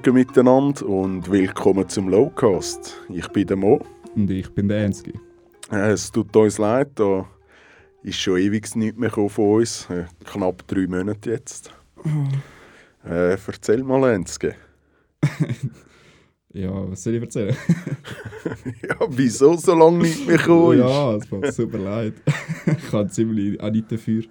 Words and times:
Morgen 0.00 0.14
miteinander 0.14 0.86
und 0.86 1.30
willkommen 1.30 1.86
zum 1.86 2.08
Lowcast. 2.08 2.96
Ich 3.10 3.28
bin 3.28 3.46
der 3.46 3.58
Mo. 3.58 3.84
Und 4.16 4.30
ich 4.30 4.48
bin 4.50 4.66
der 4.66 4.86
Ensky. 4.86 5.12
Äh, 5.70 5.90
es 5.90 6.10
tut 6.10 6.34
uns 6.34 6.56
leid, 6.56 6.92
da 6.94 7.28
ist 8.02 8.18
schon 8.18 8.38
ewig 8.38 8.74
nichts 8.76 8.98
mehr 8.98 9.10
von 9.10 9.28
uns. 9.28 9.90
Äh, 9.90 10.06
knapp 10.24 10.66
drei 10.66 10.86
Monate 10.86 11.32
jetzt. 11.32 11.70
Äh, 13.04 13.36
erzähl 13.46 13.84
mal, 13.84 14.14
Ensky. 14.14 14.52
ja, 16.54 16.90
was 16.90 17.02
soll 17.02 17.16
ich 17.16 17.22
erzählen? 17.22 17.54
ja, 18.82 18.96
wieso 19.06 19.54
so 19.58 19.74
lange 19.74 19.98
nicht 19.98 20.26
mehr 20.26 20.38
gekommen 20.38 20.78
ist? 20.78 20.88
ja, 20.88 21.14
es 21.16 21.28
tut 21.28 21.40
mir 21.42 21.52
super 21.52 21.78
leid. 21.78 22.14
ich 22.64 22.90
habe 22.90 23.10
ziemlich 23.10 23.60
auch 23.60 23.70
nicht 23.70 23.92
dafür. 23.92 24.24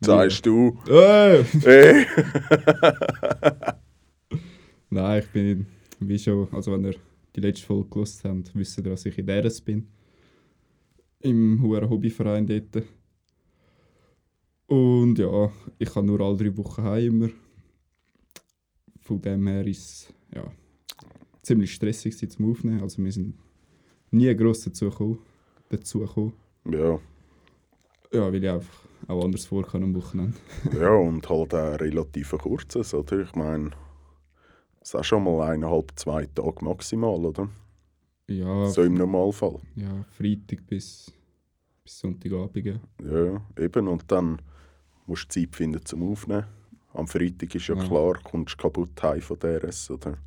Sagst 0.00 0.46
du? 0.46 0.78
Äh! 0.88 1.42
Hey. 1.42 2.06
Nein, 4.90 5.22
ich 5.22 5.28
bin 5.30 5.66
wie 6.00 6.18
schon, 6.18 6.48
also 6.52 6.72
wenn 6.72 6.84
ihr 6.84 6.94
die 7.34 7.40
letzte 7.40 7.66
Folge 7.66 7.90
gelesen 7.90 8.20
habt, 8.24 8.54
wisst 8.54 8.78
ihr, 8.78 8.84
dass 8.84 9.06
ich 9.06 9.18
in 9.18 9.26
DRS 9.26 9.60
bin. 9.60 9.86
Im 11.20 11.60
hohen 11.62 11.88
Hobbyverein 11.88 12.46
dort. 12.46 12.84
Und 14.66 15.18
ja, 15.18 15.50
ich 15.78 15.90
kann 15.90 16.06
nur 16.06 16.20
alle 16.20 16.36
drei 16.36 16.56
Wochen 16.56 16.82
heim 16.82 17.06
immer. 17.06 17.30
Von 19.00 19.20
dem 19.20 19.46
her 19.46 19.66
ist 19.66 19.78
es 19.78 20.14
ja, 20.34 20.52
ziemlich 21.42 21.72
stressig 21.72 22.16
zum 22.30 22.50
Aufnehmen. 22.50 22.82
Also 22.82 23.02
wir 23.02 23.12
sind 23.12 23.34
nie 24.10 24.34
gross 24.36 24.64
dazu 24.64 24.90
gekommen. 24.90 25.18
Dazu 25.70 26.00
gekommen. 26.00 26.34
Ja. 26.70 26.98
Ja, 28.12 28.32
weil 28.32 28.42
ich 28.42 28.50
einfach 28.50 28.86
auch 29.06 29.24
anders 29.24 29.46
vor 29.46 29.66
kann 29.66 29.82
am 29.82 29.94
Wochenende. 29.94 30.36
ja, 30.78 30.94
und 30.94 31.28
halt 31.28 31.54
auch 31.54 31.80
relativ 31.80 32.30
kurzes, 32.32 32.94
oder? 32.94 33.20
Ich 33.20 33.34
meine, 33.34 33.70
es 34.94 35.00
ist 35.00 35.06
schon 35.06 35.24
mal 35.24 35.50
eineinhalb, 35.52 35.92
zwei 35.96 36.26
Tage 36.26 36.64
maximal, 36.64 37.24
oder? 37.24 37.48
Ja, 38.26 38.66
So 38.66 38.82
im 38.82 38.94
Normalfall. 38.94 39.58
ja 39.74 40.04
Freitag 40.10 40.66
bis, 40.66 41.12
bis 41.82 41.98
Sonntagabend. 41.98 42.64
Ja. 42.64 42.80
Ja, 43.04 43.40
eben. 43.58 43.88
Und 43.88 44.10
dann 44.10 44.40
musst 45.06 45.24
du 45.34 45.40
Zeit 45.40 45.56
finden 45.56 45.84
zum 45.84 46.10
Aufnehmen. 46.10 46.44
Am 46.92 47.06
Freitag 47.06 47.54
ist 47.54 47.66
ja, 47.68 47.74
Ja. 47.76 47.84
klar, 47.84 48.18
kommst 48.22 48.54
du 48.54 48.62
kaputt 48.62 49.02
heim 49.02 49.20
von 49.20 49.38
DRS, 49.38 49.90
oder? 49.90 50.18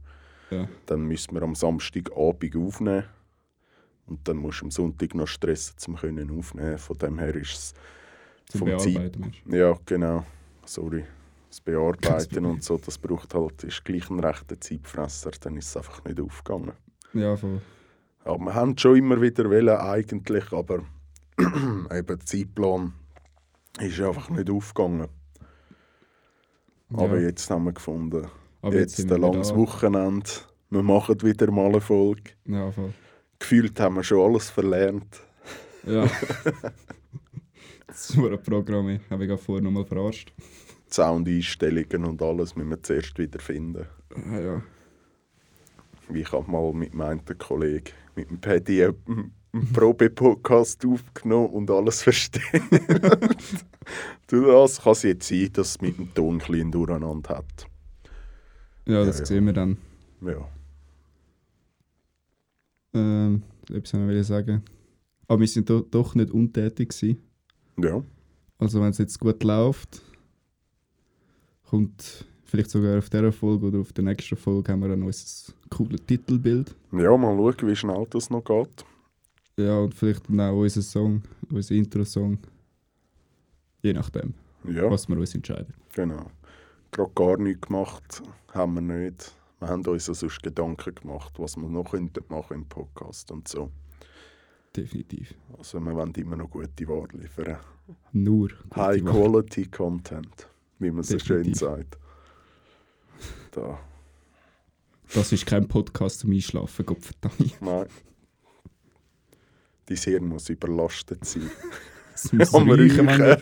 Ja. 0.49 0.67
Dann 0.85 1.01
müssen 1.03 1.33
wir 1.33 1.41
am 1.43 1.55
Samstagabend 1.55 2.55
aufnehmen. 2.55 3.03
Und 4.07 4.27
dann 4.27 4.37
musst 4.37 4.61
du 4.61 4.65
am 4.65 4.71
Sonntag 4.71 5.15
noch 5.15 5.27
stressen, 5.27 5.75
um 5.87 5.95
können 5.95 6.37
aufnehmen. 6.37 6.77
Von 6.77 6.97
dem 6.97 7.19
her 7.19 7.35
ist 7.35 7.51
es 7.53 7.73
Zum 8.49 8.59
vom 8.67 8.79
Zeit 8.79 9.17
Ja, 9.47 9.77
genau. 9.85 10.25
Sorry. 10.65 11.05
Das 11.51 11.59
Bearbeiten 11.59 12.45
und 12.45 12.63
so, 12.63 12.77
das 12.77 12.97
braucht 12.97 13.33
halt, 13.33 13.63
ist 13.65 13.83
gleich 13.83 14.09
ein 14.09 14.21
rechter 14.21 14.59
Zeitfresser, 14.59 15.31
dann 15.41 15.57
ist 15.57 15.67
es 15.67 15.77
einfach 15.77 16.01
nicht 16.05 16.19
aufgegangen. 16.19 16.71
Ja, 17.13 17.35
voll. 17.35 17.61
Ja, 18.25 18.37
wir 18.37 18.55
haben 18.55 18.77
schon 18.77 18.95
immer 18.95 19.21
wieder 19.21 19.49
wollen, 19.49 19.67
eigentlich, 19.67 20.49
aber 20.53 20.83
eben 21.39 22.07
der 22.07 22.19
Zeitplan 22.21 22.93
ist 23.79 23.99
einfach 23.99 24.29
nicht 24.29 24.49
aufgegangen. 24.49 25.07
Aber 26.93 27.19
ja. 27.19 27.27
jetzt 27.27 27.49
haben 27.49 27.65
wir 27.65 27.73
gefunden, 27.73 28.27
Aber 28.61 28.75
jetzt, 28.75 28.95
sind 28.95 29.11
ein 29.11 29.19
langes 29.19 29.49
da. 29.49 29.57
Wochenende, 29.57 30.29
wir 30.69 30.83
machen 30.83 31.21
wieder 31.21 31.51
mal 31.51 31.67
eine 31.67 31.81
Folge. 31.81 32.31
Ja, 32.45 32.71
voll. 32.71 32.93
Gefühlt 33.39 33.77
haben 33.79 33.95
wir 33.95 34.03
schon 34.03 34.21
alles 34.21 34.49
verlernt. 34.49 35.21
Ja. 35.85 36.03
das 37.87 38.09
ist 38.09 38.17
ein 38.17 38.41
Programm. 38.41 38.87
Ich 38.89 39.01
habe 39.09 39.25
mich 39.25 39.41
vorher 39.41 39.63
nochmal 39.63 39.85
verarscht. 39.85 40.31
Soundeinstellungen 40.93 42.05
und 42.05 42.21
alles 42.21 42.55
müssen 42.55 42.69
wir 42.69 42.83
zuerst 42.83 43.17
wieder 43.17 43.39
finden. 43.39 43.85
Ah, 44.15 44.39
ja. 44.39 44.61
Wie 46.09 46.21
ich 46.21 46.31
habe 46.31 46.49
mal 46.51 46.73
mit 46.73 46.93
meinem 46.93 47.21
Kollegen, 47.37 47.91
mit 48.15 48.29
dem 48.29 48.39
Paddy, 48.39 48.83
einen 48.83 49.33
einen 49.53 49.71
Probe-Podcast 49.73 50.85
aufgenommen 50.85 51.49
und 51.49 51.69
alles 51.71 52.03
verstehen. 52.03 52.63
du, 54.27 54.45
das 54.45 54.81
kann 54.81 54.93
es 54.93 55.03
jetzt 55.03 55.27
sein, 55.27 55.49
dass 55.53 55.69
es 55.71 55.81
mit 55.81 55.97
dem 55.97 56.13
Ton 56.13 56.35
ein 56.35 56.37
bisschen 56.39 56.71
durcheinander 56.71 57.37
hat. 57.37 57.67
Ja, 58.87 59.03
das 59.05 59.17
Ja, 59.17 59.21
ja. 59.21 59.25
sehen 59.25 59.45
wir 59.45 59.53
dann. 59.53 59.77
Ja. 60.21 60.47
Ähm, 62.93 63.43
etwas 63.69 63.93
wollte 63.93 64.19
ich 64.19 64.27
sagen. 64.27 64.63
Aber 65.27 65.39
wir 65.39 65.47
sind 65.47 65.69
do, 65.69 65.81
doch 65.81 66.15
nicht 66.15 66.31
untätig 66.31 66.89
gewesen. 66.89 67.21
Ja. 67.77 68.01
Also 68.57 68.81
wenn 68.81 68.89
es 68.89 68.97
jetzt 68.97 69.19
gut 69.19 69.43
läuft, 69.43 70.01
kommt 71.71 72.25
vielleicht 72.43 72.69
sogar 72.69 72.97
auf 72.97 73.09
dieser 73.09 73.31
Folge 73.31 73.67
oder 73.67 73.79
auf 73.79 73.93
der 73.93 74.03
nächsten 74.03 74.35
Folge 74.35 74.71
haben 74.71 74.81
wir 74.81 74.89
dann 74.89 75.03
unser 75.03 75.53
cooles 75.69 76.05
Titelbild. 76.05 76.75
Ja, 76.91 77.15
mal 77.15 77.35
schauen, 77.37 77.69
wie 77.69 77.75
schnell 77.75 78.05
das 78.09 78.29
noch 78.29 78.43
geht. 78.43 78.85
Ja, 79.57 79.79
und 79.79 79.95
vielleicht 79.95 80.27
dann 80.29 80.41
auch 80.41 80.57
unser 80.59 80.81
Song, 80.81 81.21
unser 81.49 81.73
Intro-Song. 81.75 82.37
Je 83.81 83.93
nachdem, 83.93 84.33
Ja, 84.65 84.91
was 84.91 85.07
wir 85.07 85.17
uns 85.17 85.33
entscheiden. 85.33 85.73
genau. 85.93 86.29
Gerade 86.91 87.11
gar 87.15 87.37
nichts 87.37 87.67
gemacht 87.67 88.21
haben 88.53 88.73
wir 88.73 88.81
nicht. 88.81 89.33
Wir 89.61 89.69
haben 89.69 89.85
uns 89.85 90.07
ja 90.07 90.13
sonst 90.13 90.43
Gedanken 90.43 90.93
gemacht, 90.93 91.31
was 91.37 91.55
wir 91.55 91.69
noch 91.69 91.91
könnten 91.91 92.23
machen 92.27 92.55
im 92.55 92.65
Podcast 92.65 93.31
und 93.31 93.47
so. 93.47 93.71
Definitiv. 94.75 95.33
Also 95.57 95.79
wir 95.79 95.95
wollen 95.95 96.13
immer 96.15 96.35
noch 96.35 96.49
gute 96.49 96.87
Ware 96.89 97.07
liefern. 97.13 97.57
Nur. 98.11 98.49
High 98.75 98.99
gute 99.01 99.13
Wahl. 99.13 99.21
Quality 99.29 99.65
Content, 99.67 100.47
wie 100.81 100.91
man 100.91 101.03
so 101.03 101.19
schön 101.19 101.53
sagt. 101.53 101.97
Da. 103.51 103.79
Das 105.13 105.31
ist 105.31 105.45
kein 105.45 105.67
Podcast 105.67 106.19
zum 106.19 106.31
Einschlafen, 106.31 106.85
Gott 106.85 107.03
verdammt. 107.03 107.61
Nein. 107.61 107.87
Dein 109.85 109.97
Hirn 109.97 110.25
muss 110.25 110.49
überlastet 110.49 111.25
sein. 111.25 111.49
Das 112.13 112.31
muss. 112.33 112.51
Mann. 113.01 113.37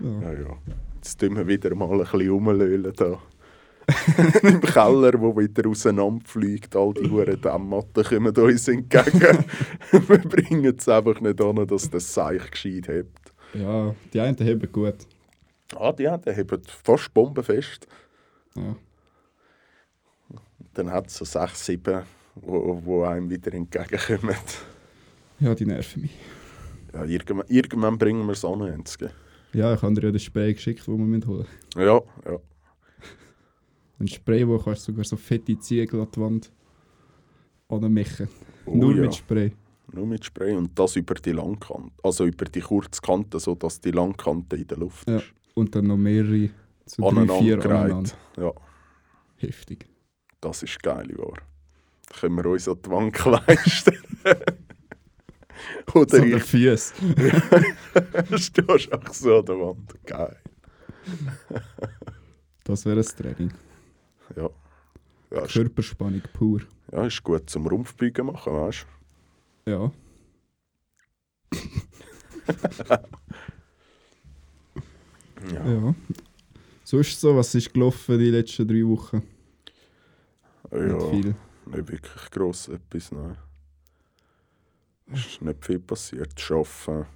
Ja. 0.00 0.20
Ja, 0.20 0.32
ja. 0.32 0.58
Jetzt 0.96 1.18
tun 1.20 1.36
wir 1.36 1.46
wieder 1.46 1.74
mal 1.74 1.90
ein 1.90 1.98
bisschen 1.98 2.28
rumlöhlen 2.28 2.92
da. 2.94 3.18
Im 4.42 4.60
Keller, 4.60 5.18
wo 5.20 5.36
wieder 5.36 5.68
auseinanderfliegt. 5.68 6.74
All 6.76 6.92
die 6.94 7.08
Huren 7.08 7.40
Dämmmatten 7.40 8.04
kommen 8.04 8.36
uns 8.36 8.68
entgegen. 8.68 9.44
wir 9.92 10.18
bringen 10.18 10.74
es 10.76 10.88
einfach 10.88 11.20
nicht 11.20 11.40
an, 11.40 11.66
dass 11.66 11.88
das 11.88 12.12
Seich 12.12 12.50
gescheit 12.50 12.88
hebt. 12.88 13.23
Ja, 13.54 13.94
die 14.12 14.20
einen 14.20 14.38
haben 14.38 14.72
gut. 14.72 15.06
Ah, 15.76 15.92
die 15.92 16.04
die 16.04 16.08
haben 16.08 16.62
fast 16.82 17.12
bombenfest. 17.14 17.86
Ja. 18.56 18.76
Dann 20.74 20.90
hat 20.90 21.06
es 21.06 21.16
so 21.16 21.24
sechs, 21.24 21.64
sieben, 21.64 22.02
wo, 22.34 22.80
wo 22.84 23.04
einem 23.04 23.30
wieder 23.30 23.52
entgegenkommen. 23.54 24.36
ja, 25.40 25.54
die 25.54 25.66
nerven 25.66 26.02
mich. 26.02 26.16
Ja, 26.92 27.04
irgendwann, 27.04 27.46
irgendwann 27.48 27.98
bringen 27.98 28.24
wir 28.26 28.32
es 28.32 28.44
an, 28.44 28.60
Enzke. 28.62 29.10
Ja, 29.52 29.74
ich 29.74 29.82
habe 29.82 29.94
dir 29.94 30.04
ja 30.06 30.10
den 30.10 30.20
Spray 30.20 30.52
geschickt, 30.52 30.86
den 30.86 31.12
wir 31.12 31.26
holen. 31.26 31.46
Ja, 31.76 32.00
ja. 32.24 32.38
Ein 34.00 34.08
Spray, 34.08 34.46
wo 34.46 34.58
kannst 34.58 34.88
du 34.88 34.92
sogar 34.92 35.04
so 35.04 35.16
fette 35.16 35.58
Ziegel 35.58 36.00
an 36.00 36.08
die 36.14 36.20
Wand 36.20 36.52
anmachen. 37.68 38.28
Oh, 38.66 38.74
Nur 38.74 38.94
ja. 38.94 39.02
mit 39.02 39.14
Spray. 39.14 39.52
Nur 39.94 40.06
mit 40.06 40.24
Spray 40.24 40.54
und 40.54 40.76
das 40.78 40.96
über 40.96 41.14
die 41.14 41.32
Langkante. 41.32 41.92
Also 42.02 42.24
über 42.26 42.44
die 42.46 42.60
Kurzkante, 42.60 43.38
sodass 43.38 43.80
die 43.80 43.90
Langkante 43.92 44.56
in 44.56 44.66
der 44.66 44.78
Luft 44.78 45.08
Ja. 45.08 45.16
ist. 45.18 45.32
Und 45.54 45.74
dann 45.74 45.86
noch 45.86 45.96
mehrere, 45.96 46.50
so 46.86 47.02
drei, 47.10 47.10
vier 47.12 47.64
aneinander. 47.64 47.70
Aneinandergereiht. 47.70 48.16
Ja, 48.38 48.52
Heftig. 49.36 49.86
das 50.40 50.62
ist 50.64 50.82
geil, 50.82 51.08
wahr. 51.16 51.38
Da 52.08 52.18
können 52.20 52.36
wir 52.36 52.46
uns 52.46 52.68
an 52.68 52.76
die 52.84 52.90
Wand 52.90 53.24
leisten. 53.24 53.96
Oder 55.94 56.18
So 56.18 56.24
ich 56.24 56.42
Füße. 56.42 56.94
stehst 58.38 58.92
auch 58.92 59.14
so 59.14 59.38
an 59.38 59.44
der 59.46 59.58
Wand. 59.60 59.94
Geil. 60.04 60.36
Das 62.64 62.84
wäre 62.86 62.98
ein 63.00 63.06
Training. 63.06 63.52
Ja. 64.36 64.50
Ja, 65.30 65.46
Körperspannung 65.46 66.22
pur. 66.32 66.60
ja, 66.92 67.06
ist 67.06 67.22
gut 67.22 67.48
zum 67.50 67.66
Rumpfbeugen 67.66 68.26
machen, 68.26 68.52
weißt 68.52 68.82
du? 68.82 68.86
Ja. 69.66 69.90
ja. 75.52 75.94
So 76.84 76.98
ist 76.98 77.12
es 77.12 77.20
so. 77.20 77.34
Was 77.36 77.54
ist 77.54 77.72
gelaufen 77.72 78.18
die 78.18 78.30
letzten 78.30 78.68
drei 78.68 78.86
Wochen? 78.86 79.22
Nicht 80.70 81.00
ja. 81.00 81.10
viel. 81.10 81.34
Nicht 81.66 81.88
wirklich 81.88 82.30
gross 82.30 82.68
etwas, 82.68 83.10
nein. 83.12 83.38
Es 85.06 85.26
ist 85.26 85.42
nicht 85.42 85.64
viel 85.64 85.78
passiert. 85.78 86.34
Arbeiten, 86.50 87.06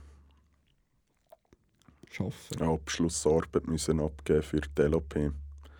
Schaffen. 2.10 2.62
Abschlussarbeit 2.62 3.66
müssen 3.66 4.00
abgeben 4.00 4.42
für 4.42 4.60
die 4.60 4.82
LOP. 4.82 5.32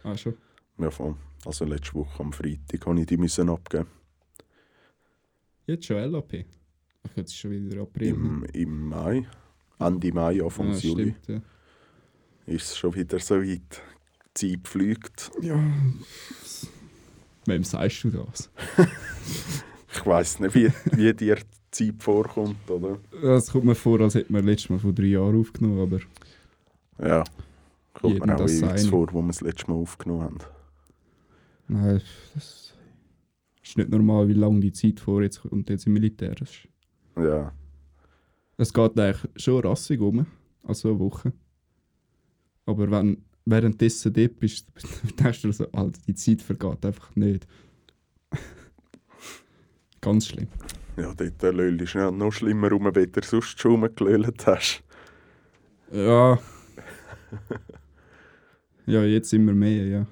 Ah, 0.03 0.17
schon. 0.17 0.37
Ja, 0.79 0.91
voll. 0.91 1.17
Also 1.45 1.65
letzte 1.65 1.95
Woche 1.95 2.21
am 2.23 2.33
Freitag 2.33 2.87
habe 2.87 3.01
ich 3.01 3.07
die 3.07 3.17
müssen 3.17 3.49
abgeben. 3.49 3.87
Jetzt 5.67 5.85
schon 5.85 6.11
LAP. 6.11 6.47
Ach, 7.07 7.11
jetzt 7.17 7.31
ist 7.33 7.37
schon 7.39 7.51
wieder 7.51 7.83
April. 7.83 8.09
Im, 8.09 8.45
Im 8.53 8.89
Mai. 8.89 9.27
Ende 9.79 10.13
Mai, 10.13 10.43
Anfang 10.43 10.73
ja, 10.73 10.79
Juli 10.79 11.15
stimmt, 11.23 11.29
ja. 12.49 12.55
ist 12.55 12.71
es 12.71 12.77
schon 12.77 12.95
wieder 12.95 13.19
so 13.21 13.37
weit. 13.37 13.81
die 14.37 14.53
Zeit 14.57 14.67
fliegt. 14.69 15.31
Ja. 15.41 15.63
Wem 17.47 17.65
sagst 17.65 18.05
du 18.05 18.11
das? 18.11 18.51
Ich 19.91 20.05
weiss 20.07 20.39
nicht, 20.39 20.55
wie, 20.55 20.71
wie 20.97 21.13
dir 21.15 21.37
die 21.37 21.43
Zeit 21.71 22.03
vorkommt, 22.03 22.71
oder? 22.71 22.99
Es 23.37 23.51
kommt 23.51 23.65
mir 23.65 23.75
vor, 23.75 23.99
als 24.01 24.15
hätten 24.15 24.33
wir 24.35 24.43
letztes 24.43 24.69
Mal 24.71 24.79
vor 24.79 24.93
drei 24.93 25.07
Jahren 25.07 25.41
aufgenommen, 25.41 25.81
aber 25.81 25.99
Ja. 27.05 27.25
Kommt 27.95 28.25
mir 28.25 28.37
auch 28.37 28.47
jetzt 28.49 28.87
vor, 28.89 29.09
wo 29.13 29.23
wir 29.23 29.29
das 29.29 29.41
letzte 29.41 29.71
Mal 29.71 29.79
aufgenommen 29.79 30.23
haben. 30.23 30.39
nein, 31.69 32.01
das 32.35 32.75
ist 33.65 33.77
nicht 33.79 33.89
normal, 33.89 34.29
wie 34.29 34.35
lange 34.35 34.61
die 34.61 34.73
Zeit 34.73 35.01
vor 35.01 35.23
jetzt 35.23 35.41
kommt 35.41 35.69
jetzt 35.71 35.87
im 35.87 35.95
Militär. 35.95 36.35
Das 36.35 36.51
ist- 36.51 36.69
Ja. 37.19 37.53
Es 38.57 38.73
geht 38.73 38.99
eigentlich 38.99 39.29
schon 39.37 39.65
rassig 39.65 40.01
um, 40.01 40.27
also 40.63 40.91
eine 40.91 40.99
Woche. 40.99 41.33
Aber 42.67 42.91
wenn 42.91 43.25
währenddessen 43.45 44.13
dort 44.13 44.39
bist, 44.39 44.67
denkst 45.19 45.43
du 45.43 45.53
so, 45.53 45.71
Alter, 45.73 46.01
die 46.07 46.15
Zeit 46.15 46.43
vergeht 46.43 46.85
einfach 46.85 47.15
nicht. 47.17 47.47
Ganz 50.01 50.29
schlimm. 50.29 50.49
Ja, 50.97 51.15
dort 51.15 51.55
löllst 51.55 51.95
du 51.95 52.11
noch 52.11 52.33
schlimmer 52.33 52.71
rum, 52.71 52.91
wie 52.95 53.07
du 53.07 53.21
sonst 53.23 53.59
schon 53.59 53.73
rumgelölt 53.73 54.47
hast. 54.47 54.83
Ja. 55.93 56.39
ja, 58.87 59.05
jetzt 59.05 59.33
immer 59.33 59.53
mehr, 59.53 59.87
ja. 59.87 60.07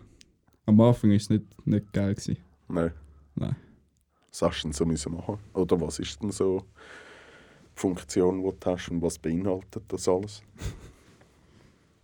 Am 0.65 0.81
Anfang 0.81 1.11
war 1.11 1.17
es 1.17 1.29
nicht, 1.29 1.45
nicht 1.67 1.93
geil. 1.93 2.15
Gewesen. 2.15 2.39
Nein. 2.69 2.93
Nein. 3.35 3.57
Was 4.39 4.43
hast 4.43 4.65
du 4.65 4.69
denn 4.69 4.73
so 4.75 4.85
müssen 4.85 5.15
machen? 5.15 5.39
Oder 5.55 5.81
was 5.81 5.99
ist 5.99 6.23
denn 6.23 6.31
so 6.31 6.61
die 7.75 7.81
Funktion, 7.81 8.43
die 8.43 8.51
du 8.51 8.71
hast 8.71 8.91
und 8.91 9.01
was 9.01 9.19
beinhaltet 9.19 9.85
das 9.89 10.07
alles? 10.07 10.43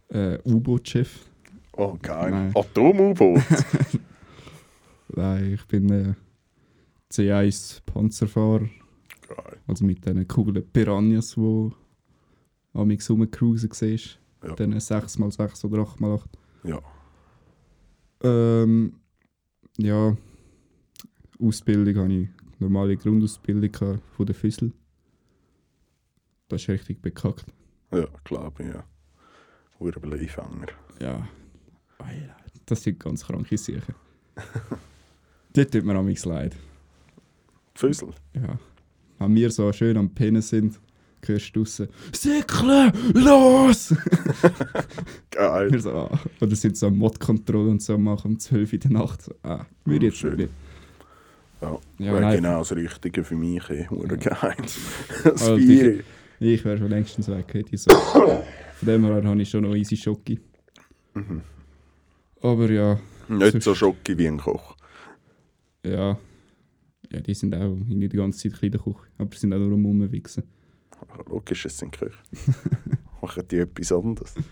Äh, 0.09 0.39
U-Boot-Chef. 0.47 1.27
Oh, 1.77 1.99
geil. 2.01 2.51
Atom-U-Boot. 2.55 3.43
Nein, 5.09 5.53
ich 5.53 5.67
bin 5.67 5.91
äh, 5.91 6.15
C1 7.11 7.83
Panzerfahrer. 7.85 8.61
geil. 9.29 9.59
Also 9.67 9.85
mit 9.85 10.03
diesen 10.03 10.27
coolen 10.27 10.67
Piranhas, 10.73 11.35
die 11.35 11.71
am 12.73 12.89
mich 12.89 13.11
rumcruisen 13.11 13.71
siehst. 13.73 14.19
Ja. 14.43 14.55
Diesen 14.55 14.79
6x6 14.79 15.67
oder 15.67 15.83
8x8. 15.83 16.25
Ja. 16.65 16.81
Ähm, 18.23 18.95
ja, 19.77 20.17
Ausbildung 21.43 21.97
habe 21.97 22.13
ich 22.13 22.29
normale 22.59 22.97
Grundausbildung 22.97 24.01
von 24.17 24.27
der 24.27 24.35
Füssel. 24.35 24.73
Das 26.49 26.63
ist 26.63 26.69
richtig 26.69 27.01
bekackt. 27.03 27.47
Ja, 27.93 28.07
glaube 28.25 28.63
ich, 28.63 28.69
ja. 28.69 28.85
Urbleifanger. 29.79 30.69
Ja. 31.01 31.29
Das 32.67 32.83
sind 32.83 33.01
ganz 33.01 33.25
kranke 33.25 33.59
Sachen. 33.59 33.95
Dort 35.53 35.73
tut 35.73 35.85
mir 35.85 35.95
am 35.95 36.09
leid. 36.09 36.57
Füssel. 37.75 38.11
Ja. 38.35 38.59
Wenn 39.19 39.35
wir 39.35 39.51
so 39.51 39.73
schön 39.73 39.97
am 39.97 40.11
Pennen 40.11 40.43
sind, 40.43 40.81
hörst 41.25 41.55
du 41.55 41.61
draussen 41.61 41.89
«Säckle, 42.13 42.93
los!» 43.15 43.95
Geil. 45.31 45.71
Wir 45.71 45.81
so, 45.81 45.91
ah. 45.93 46.19
Oder 46.41 46.57
sind 46.57 46.77
so 46.77 46.91
Mod-Kontrolle 46.91 47.71
und 47.71 47.83
so 47.83 47.99
machen 47.99 48.33
um 48.33 48.39
12 48.39 48.69
Uhr 48.69 48.75
in 48.75 48.81
der 48.81 48.91
Nacht. 48.91 49.23
So, 49.23 49.35
ah, 49.43 49.67
würde 49.85 50.07
jetzt 50.07 50.19
Schön. 50.19 50.37
nicht. 50.37 50.51
Ja, 51.63 51.79
Ja, 51.99 52.13
wäre 52.21 52.37
genau 52.37 52.59
das 52.59 52.73
Richtige 52.75 53.25
für 53.25 53.35
mich. 53.37 53.69
Eh. 53.71 53.87
Ja. 53.91 54.17
geil. 54.17 54.57
Das 55.25 55.43
Also, 55.43 55.57
Bier. 55.57 56.03
Ich 56.41 56.65
wäre 56.65 56.77
schon 56.79 56.89
längstens 56.89 57.29
weg. 57.29 57.55
Hätte 57.55 57.75
ich 57.75 57.83
so. 57.83 57.91
Von 57.95 58.43
dem 58.83 59.05
her 59.05 59.23
habe 59.25 59.41
ich 59.43 59.49
schon 59.49 59.63
noch 59.63 59.75
easy 59.75 59.97
Schocki. 59.97 60.41
Mhm. 61.15 61.43
Aber 62.41 62.69
ja, 62.71 62.99
Nicht 63.29 63.63
so 63.63 63.75
schocki 63.75 64.19
wie 64.19 64.27
ein 64.27 64.39
Koch. 64.39 64.77
ja. 65.85 66.19
Ja, 67.13 67.21
die 67.21 67.35
sind 67.35 67.55
auch 67.55 67.61
irgendwie 67.61 68.09
die 68.09 68.17
ganze 68.17 68.49
Zeit 68.51 68.63
in 68.63 68.73
der 68.73 68.81
Küche. 68.81 68.97
Aber 69.19 69.37
sind 69.37 69.53
auch 69.53 69.59
nur 69.59 69.75
am 69.75 69.85
Rumwichsen. 69.85 70.45
Logisch, 71.29 71.67
es 71.67 71.77
sind 71.77 71.93
Köche. 71.93 72.17
Machen 73.21 73.43
die 73.51 73.59
etwas 73.59 73.93
anderes? 73.93 74.35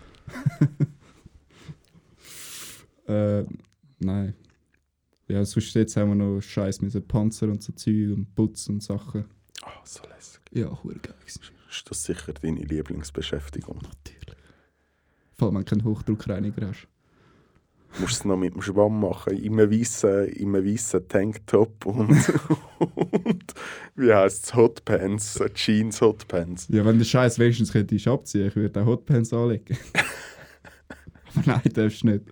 Äh, 3.09 3.45
nein. 3.99 4.35
Ja, 5.31 5.45
sonst 5.45 5.75
jetzt 5.75 5.97
haben 5.97 6.09
wir 6.09 6.17
noch 6.17 6.41
Scheiß 6.41 6.83
mit 6.83 6.91
so 6.91 7.01
Panzer 7.01 7.47
und 7.47 7.63
so 7.63 7.73
Zeug 7.73 8.13
und 8.17 8.35
Putz 8.35 8.69
und 8.69 8.83
Sachen. 8.83 9.27
Ah, 9.63 9.71
so 9.85 10.03
lässig. 10.09 10.41
Ja, 10.51 10.67
hure 10.83 10.97
geil. 10.97 11.15
Ist 11.25 11.89
das 11.89 12.03
sicher 12.03 12.33
deine 12.33 12.63
Lieblingsbeschäftigung? 12.63 13.77
Natürlich. 13.77 14.37
Vor 15.39 15.47
allem, 15.47 15.57
wenn 15.57 15.65
du 15.65 15.71
keinen 15.71 15.85
Hochdruckreiniger 15.85 16.67
hast. 16.67 16.89
Musst 18.01 18.03
du 18.03 18.07
es 18.07 18.25
noch 18.25 18.37
mit 18.37 18.55
dem 18.55 18.63
Schwamm 18.63 19.01
machen, 19.01 19.37
in 19.37 19.53
einem 19.53 19.71
weißen, 19.71 20.27
in 20.29 20.55
einem 20.55 20.67
weißen 20.67 21.07
Tanktop 21.07 21.87
und, 21.87 22.11
und 22.79 23.55
wie 23.95 24.13
heisst 24.13 24.47
es, 24.47 24.55
Hotpants, 24.55 25.41
Jeans 25.55 26.01
Hotpants. 26.01 26.67
Ja, 26.71 26.85
wenn 26.85 26.99
der 26.99 27.05
Scheiß 27.05 27.39
wenigstens 27.39 27.73
könntest 27.73 28.09
abziehen, 28.09 28.49
ich 28.49 28.57
würde 28.57 28.83
auch 28.83 28.87
Hotpants 28.87 29.33
anlegen. 29.33 29.77
Aber 31.37 31.47
nein, 31.47 31.73
darfst 31.73 32.03
du 32.03 32.09
nicht. 32.09 32.25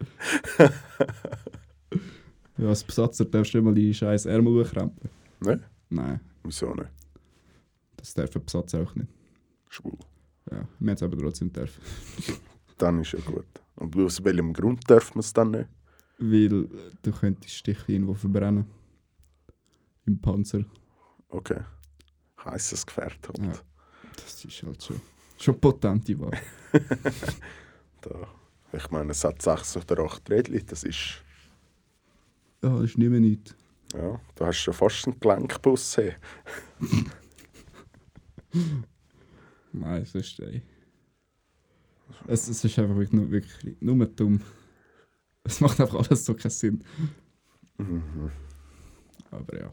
Ja, 2.59 2.69
als 2.69 2.85
Besatzer 2.85 3.25
darfst 3.25 3.55
du 3.55 3.59
nicht 3.59 3.65
mal 3.65 3.75
die 3.75 3.95
scheiß 3.95 4.27
Ärmel 4.27 4.65
hochkrempeln. 4.65 5.11
Ne? 5.41 5.61
Nein, 5.91 6.21
Wieso 6.43 6.75
nicht? 6.75 6.91
das 7.97 8.15
darf 8.15 8.35
ein 8.35 8.45
Besatzer 8.45 8.83
auch 8.83 8.95
nicht. 8.95 9.09
Schwul. 9.69 9.99
Ja, 10.51 10.67
wir 10.79 10.91
haben 10.91 10.97
es 10.97 11.03
aber 11.03 11.19
trotzdem 11.19 11.53
dürfen. 11.53 11.83
Dann 12.79 13.01
ist 13.01 13.13
ja 13.13 13.21
gut. 13.21 13.47
Und 13.77 13.97
aus 13.97 14.23
welchem 14.25 14.53
Grund 14.53 14.89
darf 14.89 15.15
man 15.15 15.21
es 15.21 15.33
dann 15.33 15.51
nicht? 15.51 15.69
Weil 16.19 16.65
äh, 16.65 16.91
du 17.03 17.13
könntest 17.13 17.67
dich 17.67 17.79
irgendwo 17.89 18.15
verbrennen. 18.15 18.67
Im 20.07 20.21
Panzer. 20.21 20.65
Okay. 21.29 21.61
Heißes 22.45 22.87
Gefährt 22.87 23.19
halt. 23.29 23.39
Ja. 23.39 23.53
Das 24.17 24.45
ist 24.45 24.63
halt 24.63 24.83
schon, 24.83 25.01
schon 25.39 25.61
potente 25.61 26.19
Wahl. 26.19 26.39
Da. 28.01 28.29
Ich 28.73 28.91
meine, 28.91 29.11
es 29.11 29.25
hat 29.25 29.43
sechs 29.43 29.77
oder 29.77 30.05
acht 30.05 30.31
Rädchen, 30.31 30.65
das 30.67 30.85
ist... 30.85 31.25
Ja, 32.63 32.75
das 32.75 32.91
ist 32.91 32.99
nicht 32.99 33.11
mehr 33.11 33.21
nichts. 33.21 33.55
Ja, 33.95 34.21
du 34.35 34.45
hast 34.45 34.59
schon 34.59 34.75
fast 34.75 35.07
einen 35.07 35.19
Gelenkbus. 35.21 35.97
Hey. 35.97 36.15
Nein, 39.73 40.03
es 40.03 40.15
ist 40.15 40.41
ey. 40.41 40.63
Es, 42.27 42.49
es 42.49 42.65
ist 42.65 42.79
einfach 42.79 42.97
wirklich 42.97 43.13
nur, 43.13 43.31
wirklich 43.31 43.77
nur 43.81 44.07
dumm. 44.07 44.41
Es 45.45 45.61
macht 45.61 45.81
einfach 45.81 46.07
alles 46.07 46.25
so 46.25 46.35
keinen 46.35 46.51
Sinn. 46.51 46.85
Mhm. 47.79 48.31
Aber 49.31 49.59
ja. 49.59 49.73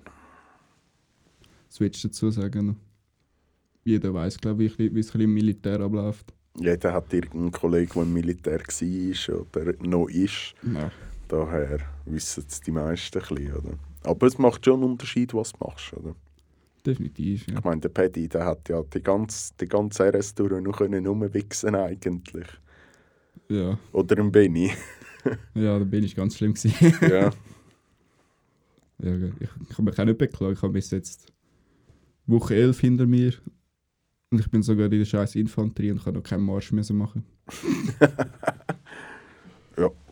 Was 1.67 1.79
willst 1.79 2.03
du 2.03 2.07
dazu 2.07 2.29
sagen? 2.29 2.77
Jeder 3.83 4.13
weiß, 4.13 4.37
glaube 4.37 4.63
ich, 4.63 4.77
wie 4.79 4.99
es 4.99 5.13
im 5.13 5.33
Militär 5.33 5.79
abläuft. 5.81 6.33
Jeder 6.57 6.93
hat 6.93 7.13
irgendeinen 7.13 7.51
Kollegen, 7.51 7.91
der 7.93 8.03
im 8.03 8.13
Militär 8.13 8.61
war 8.61 9.61
oder 9.61 9.73
noch 9.81 10.07
ist. 10.07 10.55
Ja. 10.73 10.91
Daher 11.27 11.79
wissen 12.05 12.45
es 12.47 12.61
die 12.61 12.71
meisten 12.71 13.19
ein 13.19 13.27
bisschen, 13.27 13.53
oder? 13.53 13.79
Aber 14.03 14.27
es 14.27 14.37
macht 14.37 14.65
schon 14.65 14.75
einen 14.75 14.91
Unterschied, 14.91 15.33
was 15.33 15.53
du 15.53 15.65
machst, 15.65 15.93
oder? 15.93 16.15
Definitiv, 16.85 17.47
ja. 17.47 17.57
Ich 17.57 17.63
meine, 17.63 17.81
der 17.81 17.89
Paddy, 17.89 18.27
der 18.29 18.45
hat 18.45 18.69
ja 18.69 18.83
die 18.83 19.01
ganze, 19.01 19.53
die 19.59 19.67
ganze 19.67 20.03
RS 20.07 20.35
durch 20.35 20.61
noch 20.61 20.77
können 20.77 21.07
rumwichsen 21.07 21.75
eigentlich. 21.75 22.47
Ja, 23.49 23.79
Oder 23.91 24.21
ein 24.21 24.31
Benny. 24.31 24.71
ja 25.55 25.79
da 25.79 25.83
bin 25.83 26.03
ich 26.03 26.15
ganz 26.15 26.37
schlimm 26.37 26.53
ja. 27.01 27.31
ja, 28.99 29.15
ich, 29.15 29.33
ich 29.39 29.69
kann 29.75 29.85
mich 29.85 29.99
auch 29.99 30.05
nicht 30.05 30.17
beklagen. 30.17 30.53
Ich 30.53 30.61
habe 30.61 30.73
bis 30.73 30.91
jetzt 30.91 31.31
Woche 32.27 32.55
11 32.55 32.79
hinter 32.79 33.07
mir. 33.07 33.33
Und 34.31 34.39
ich 34.39 34.49
bin 34.49 34.63
sogar 34.63 34.85
in 34.85 34.91
der 34.91 35.05
scheiß 35.05 35.35
Infanterie 35.35 35.91
und 35.91 36.03
kann 36.03 36.13
noch 36.13 36.23
keinen 36.23 36.43
Marsch 36.43 36.71
müssen 36.71 36.97
machen. 36.97 37.23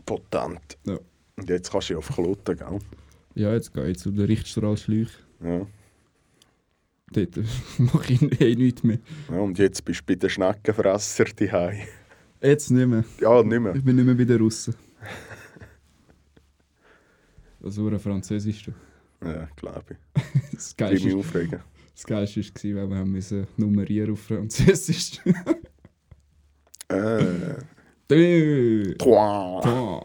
potent. 0.05 0.77
Ja. 0.85 0.97
Und 1.35 1.49
jetzt 1.49 1.71
kannst 1.71 1.89
du 1.89 1.93
ja 1.93 1.97
auf 1.99 2.09
Kloten, 2.09 2.55
gell? 2.57 2.79
Ja, 3.35 3.53
jetzt 3.53 3.73
gehe 3.73 3.89
ich 3.89 3.97
zu 3.97 4.11
der 4.11 4.27
Richtstrahlschläuch. 4.27 5.09
Ja. 5.43 5.65
Dort 7.11 7.37
mache 7.77 8.13
ich 8.13 8.41
eh 8.41 8.55
nichts 8.55 8.83
mehr. 8.83 8.99
ja. 9.29 9.37
Und 9.37 9.57
jetzt 9.59 9.83
bist 9.85 10.01
du 10.01 10.05
bei 10.05 10.15
den 10.15 10.29
Schneckenfresser 10.29 11.25
daheim. 11.25 11.79
Jetzt 12.41 12.69
nicht 12.71 12.87
mehr. 12.87 13.03
Ja, 13.21 13.41
nicht 13.43 13.59
mehr. 13.59 13.75
Ich 13.75 13.83
bin 13.83 13.95
nicht 13.95 14.05
mehr 14.05 14.15
bei 14.15 14.25
den 14.25 14.37
Russen. 14.39 14.75
Das 17.61 17.77
war 17.77 17.97
Französisch. 17.97 18.65
du. 18.65 18.73
Ja, 19.25 19.47
glaube 19.55 19.95
ich. 20.15 20.23
Das 20.51 20.71
Ich 20.71 20.77
Geilste 20.77 21.07
mich 21.07 21.15
aufregen. 21.15 21.59
das 21.93 22.03
Geilste 22.05 22.41
war, 22.41 22.81
weil 22.81 22.89
wir 22.89 22.97
haben 22.97 23.11
müssen 23.11 23.47
nummerieren 23.57 24.11
auf 24.11 24.19
Französisch. 24.21 25.21
Äh, 26.89 27.55
Deux, 28.13 28.95
trois. 28.97 29.61
trois. 29.61 30.03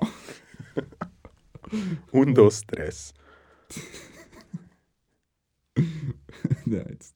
Und 2.13 2.37
ja, 6.67 6.83
jetzt. 6.89 7.15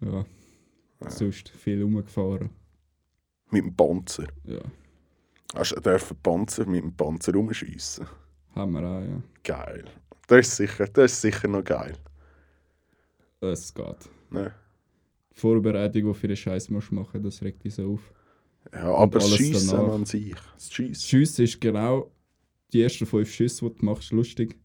Ja, 0.00 0.24
Ja. 1.00 1.10
sonst 1.10 1.48
viel 1.50 1.82
rumgefahren. 1.82 2.50
Mit 3.50 3.64
dem 3.64 3.76
Panzer. 3.76 4.26
Ja. 4.44 4.60
Hast 5.54 5.72
du 5.76 5.80
dürfen 5.80 6.16
Panzer 6.22 6.64
mit 6.66 6.82
dem 6.82 6.96
Panzer 6.96 7.32
rumschiessen? 7.34 8.06
Haben 8.54 8.72
wir 8.72 8.80
auch, 8.80 9.02
ja. 9.02 9.22
Geil. 9.44 9.84
Das 10.28 10.48
ist 10.48 10.56
sicher, 10.56 10.86
das 10.88 11.12
ist 11.12 11.20
sicher 11.20 11.48
noch 11.48 11.64
geil. 11.64 11.96
Es 13.40 13.74
geht. 13.74 14.08
Ne? 14.30 14.54
Die 15.34 15.40
Vorbereitung, 15.40 16.12
die 16.12 16.18
für 16.18 16.28
den 16.28 16.36
Scheiß 16.36 16.70
machen, 16.70 17.22
das 17.22 17.42
regt 17.42 17.64
dich 17.64 17.74
so 17.74 17.94
auf. 17.94 18.12
Ja, 18.72 18.94
aber 18.94 19.18
das 19.18 19.34
Schiessen 19.36 19.76
danach. 19.76 19.94
an 19.94 20.04
sich. 20.06 20.34
Das 20.54 20.72
Schiessen. 20.72 21.02
Schiessen 21.02 21.44
ist 21.44 21.60
genau 21.60 22.10
die 22.72 22.82
ersten 22.82 23.06
fünf 23.06 23.30
Schüsse, 23.30 23.68
die 23.68 23.78
du 23.78 23.84
machst, 23.84 24.12
lustig. 24.12 24.58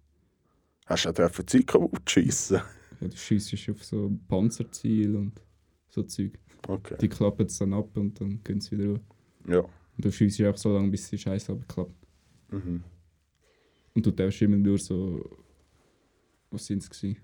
Hast 0.85 1.05
du 1.05 1.09
auch 1.09 1.13
dürfen 1.13 1.47
Zeug 1.47 1.67
kaputt 1.67 2.09
schiessen? 2.09 2.61
Ja, 3.01 3.07
du 3.07 3.17
schiessest 3.17 3.69
auf 3.69 3.83
so 3.83 4.11
Panzerziel 4.27 5.15
und 5.15 5.41
so 5.89 6.03
Zeug. 6.03 6.39
Okay. 6.67 6.97
Die 7.01 7.09
klappen 7.09 7.45
es 7.45 7.57
dann 7.57 7.73
ab 7.73 7.95
und 7.97 8.19
dann 8.19 8.41
gehen 8.43 8.61
sie 8.61 8.77
wieder 8.77 8.93
hoch. 8.93 8.99
Ja. 9.47 9.59
Und 9.59 10.05
du 10.05 10.11
schiessest 10.11 10.41
einfach 10.41 10.59
so 10.59 10.73
lange, 10.73 10.89
bis 10.89 11.09
die 11.09 11.17
Scheiße 11.17 11.51
abklappt. 11.51 12.07
Mhm. 12.51 12.83
Und 13.93 14.05
du 14.05 14.11
darfst 14.11 14.41
immer 14.41 14.57
nur 14.57 14.77
so. 14.77 15.29
Was 16.49 16.65
sind 16.65 16.83
es? 16.83 17.15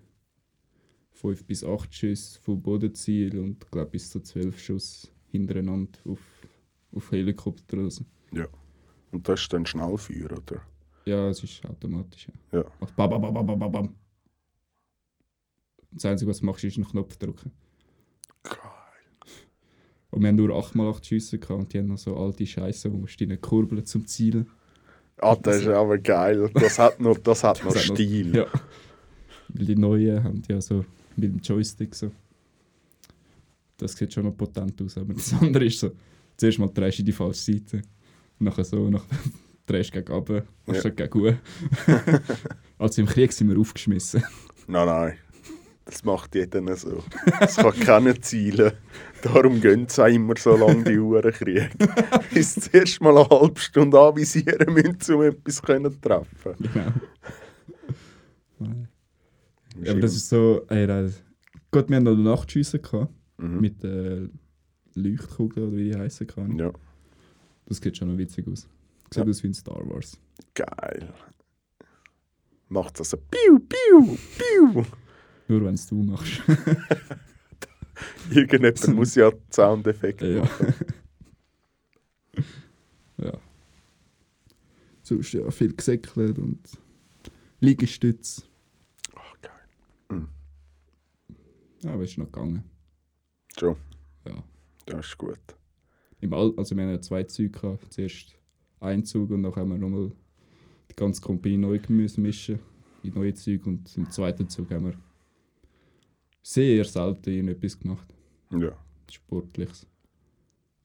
Fünf 1.12 1.46
bis 1.46 1.63
acht 1.63 1.94
Schüsse 1.94 2.39
vom 2.42 2.62
Bodenziel 2.62 3.39
und 3.39 3.72
glaube 3.72 3.92
bis 3.92 4.10
zu 4.10 4.20
zwölf 4.20 4.60
Schuss 4.60 5.10
hintereinander 5.27 5.98
auf, 6.06 6.20
auf 6.95 7.12
Helikopter. 7.12 7.77
oder 7.77 7.91
so. 7.91 8.03
Und 9.12 9.27
das 9.29 9.41
ist 9.41 9.53
dann 9.53 9.65
Schnellfeuer, 9.65 10.31
oder? 10.31 10.62
Ja, 11.05 11.27
es 11.29 11.43
ist 11.43 11.63
automatisch. 11.65 12.27
Ja. 12.51 12.59
Ja. 12.62 12.65
Macht 12.79 12.95
bam, 12.95 13.09
bam, 13.09 13.21
bam, 13.21 13.45
bam, 13.45 13.59
bam, 13.59 13.71
bam. 13.71 13.95
Das 15.91 16.05
Einzige, 16.05 16.31
was 16.31 16.39
du 16.39 16.45
machst, 16.47 16.63
ist 16.63 16.77
einen 16.77 16.88
Knopf 16.88 17.17
drücken. 17.17 17.51
Geil. 18.41 18.57
Und 20.09 20.21
wir 20.21 20.29
haben 20.29 20.35
nur 20.35 20.50
8x8 20.50 21.05
Schüsse 21.05 21.38
gehabt 21.39 21.59
und 21.59 21.73
die 21.73 21.79
haben 21.79 21.88
noch 21.88 21.97
so 21.97 22.15
alte 22.17 22.45
Scheiße, 22.45 22.91
wo 22.91 22.97
musst 22.97 23.19
du 23.19 23.23
ihnen 23.25 23.39
kurbeln 23.39 23.85
zum 23.85 24.05
Zielen. 24.07 24.50
Ah, 25.17 25.35
das 25.35 25.57
ist 25.57 25.67
aber 25.67 25.97
geil. 26.00 26.50
Das 26.55 26.79
hat 26.79 27.00
noch, 27.00 27.17
das 27.19 27.43
hat 27.43 27.57
noch 27.63 27.73
Das 27.73 27.83
hat 27.83 27.89
noch- 27.89 27.95
Stil. 27.95 28.35
Ja. 28.35 28.45
Weil 29.50 29.65
die 29.65 29.75
neuen 29.75 30.23
haben 30.23 30.41
ja 30.47 30.59
so 30.59 30.83
mit 31.15 31.31
dem 31.31 31.39
Joystick 31.39 31.93
so. 31.93 32.12
Das 33.77 33.93
sieht 33.93 34.13
schon 34.13 34.23
noch 34.25 34.35
potent 34.35 34.81
aus, 34.81 34.97
aber 34.97 35.13
das 35.13 35.33
andere 35.33 35.65
ist 35.65 35.79
so, 35.79 35.91
zuerst 36.38 36.60
mal 36.60 36.70
drehst 36.74 36.98
du 37.00 37.02
in 37.02 37.06
die 37.08 37.12
falsche 37.12 37.42
Seite, 37.54 37.82
nachher 38.40 38.63
so, 38.63 38.90
nachher 38.90 39.08
drehst 39.66 39.94
du 39.96 40.02
gegen 40.02 40.44
machst 40.66 40.84
Ja. 40.84 40.90
gegen 40.90 41.10
gut. 41.10 41.36
also 42.78 43.02
im 43.02 43.08
Krieg 43.08 43.32
sind 43.32 43.50
wir 43.50 43.58
aufgeschmissen. 43.60 44.24
Nein, 44.68 44.86
nein. 44.86 45.13
Das 45.86 46.04
macht 46.06 46.34
jeder 46.34 46.75
so. 46.78 47.04
Es 47.42 47.58
kann 47.58 47.74
keiner 47.74 48.22
zielen. 48.22 48.72
Darum 49.22 49.60
gehen 49.60 49.86
sie 49.90 50.02
auch 50.02 50.08
immer 50.08 50.34
so 50.38 50.56
lange 50.56 50.84
die 50.86 50.98
Uhren 50.98 51.32
Krieg. 51.34 51.72
Bis 52.34 52.56
zuerst 52.56 53.02
mal 53.02 53.18
eine 53.18 53.28
halbe 53.30 53.60
Stunde 53.60 54.00
anvisieren 54.00 54.74
müssen, 54.74 55.16
um 55.16 55.22
etwas 55.24 55.56
zu 55.58 55.90
treffen 56.02 56.56
Genau. 56.74 56.94
Ja, 59.84 59.92
aber 59.92 60.02
das 60.02 60.16
ist 60.16 60.30
so, 60.30 60.66
ey, 60.70 60.88
das, 60.88 61.22
gut, 61.72 61.90
wir 61.90 61.98
haben 61.98 62.04
noch 62.04 62.16
Nachtschüsse 62.16 62.80
gehabt, 62.80 63.12
Mhm. 63.38 63.60
mit 63.62 63.84
äh, 63.84 64.30
Leuchtkugeln 64.95 65.67
oder 65.67 65.77
wie 65.77 65.91
die 65.91 65.97
heißen 65.97 66.27
kann. 66.27 66.57
Ja, 66.57 66.71
Das 67.65 67.77
sieht 67.77 67.97
schon 67.97 68.09
noch 68.12 68.17
witzig 68.17 68.47
aus. 68.47 68.67
Sieht 69.12 69.23
Ja. 69.23 69.29
aus 69.29 69.43
wie 69.43 69.47
in 69.47 69.53
Star 69.53 69.88
Wars. 69.89 70.19
geil. 70.53 71.13
Macht 72.69 72.97
also 73.00 73.17
Piu, 73.17 73.59
Piu, 73.59 74.17
Piu. 74.38 74.83
Nur 75.47 75.65
wenn 75.65 75.75
es 75.75 75.85
du 75.88 75.95
machst. 76.01 76.41
Irgendjemand 78.31 78.88
muss 78.95 79.13
ja 79.15 79.31
Soundeffekte 79.51 80.27
Ja. 80.35 80.41
machen. 80.41 80.73
ja. 83.17 83.38
Sonst 85.03 85.33
ja 85.33 85.50
viel 85.51 85.73
gesäckelt 85.75 86.39
und 86.39 86.59
Liegestütz. 87.59 88.43
Ach, 89.15 89.35
geil. 89.41 90.27
Ja, 91.81 91.91
aber 91.93 92.03
ist 92.03 92.17
noch 92.17 92.25
gegangen. 92.31 92.63
Schon. 93.57 93.75
Das 94.86 95.08
ist 95.08 95.18
gut. 95.18 95.40
Im 96.22 96.34
All 96.34 96.54
also 96.58 96.75
wir 96.75 96.84
haben 96.84 96.92
ja 96.92 97.02
zwei 97.02 97.24
Züge 97.24 97.60
gehabt. 97.60 97.92
Zuerst 97.94 98.36
ein 98.80 99.04
Zug 99.04 99.32
und 99.32 99.44
dann 99.44 99.56
haben 99.56 99.70
wir 99.72 99.78
nochmal 99.78 100.12
die 100.90 100.96
ganze 100.96 101.22
Kompanie 101.22 101.58
neu 101.58 101.80
müssen 101.90 102.22
mischen 102.22 102.60
in 103.04 103.13
neue 103.13 103.34
Züge 103.34 103.70
und 103.70 103.96
im 103.98 104.10
zweiten 104.10 104.48
Zug 104.48 104.72
haben 104.72 104.86
wir 104.86 104.94
sehr 106.42 106.86
selten 106.86 107.30
irgendetwas 107.30 107.80
gemacht. 107.80 108.13
Ja. 108.52 108.78
Sportliches. 109.10 109.88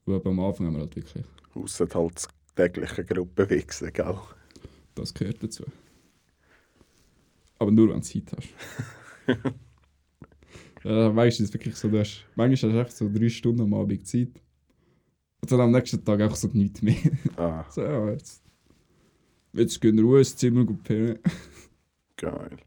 Aber 0.05 0.29
am 0.29 0.39
Anfang 0.39 0.67
haben 0.67 0.73
wir 0.73 0.81
halt 0.81 0.95
wirklich, 0.95 1.25
Ausser 1.53 1.87
halt 1.93 2.15
das 2.15 2.27
tägliche 2.55 3.05
Gruppenwechseln, 3.05 3.93
gell? 3.93 4.17
das 4.95 5.13
gehört 5.13 5.43
dazu. 5.43 5.65
Aber 7.59 7.71
nur 7.71 7.89
wenn 7.89 8.01
du 8.01 8.01
Zeit 8.01 8.31
hast. 8.35 9.53
ja, 10.83 11.15
weißt 11.15 11.39
du, 11.39 11.43
es 11.43 11.49
ist 11.49 11.53
wirklich 11.53 11.75
so, 11.75 11.89
du 11.89 11.99
hast, 11.99 12.25
manchmal 12.35 12.71
hast 12.73 12.75
du 12.75 12.81
echt 12.81 12.97
so 12.97 13.09
drei 13.19 13.29
Stunden 13.29 13.61
am 13.61 13.73
Abend 13.73 14.07
Zeit. 14.07 14.29
Und 15.41 15.51
dann 15.51 15.61
am 15.61 15.71
nächsten 15.71 16.03
Tag 16.03 16.19
einfach 16.21 16.35
so 16.35 16.49
nichts 16.53 16.81
mehr. 16.81 16.95
Ah, 17.37 17.65
So, 17.69 17.81
ja, 17.81 18.11
jetzt, 18.11 18.43
jetzt 19.53 19.79
gehen 19.79 19.95
wir 19.95 20.03
Ruhe 20.03 20.19
ins 20.19 20.35
Zimmer 20.35 20.61
und 20.61 20.83
pennen. 20.83 21.19
geil. 22.17 22.57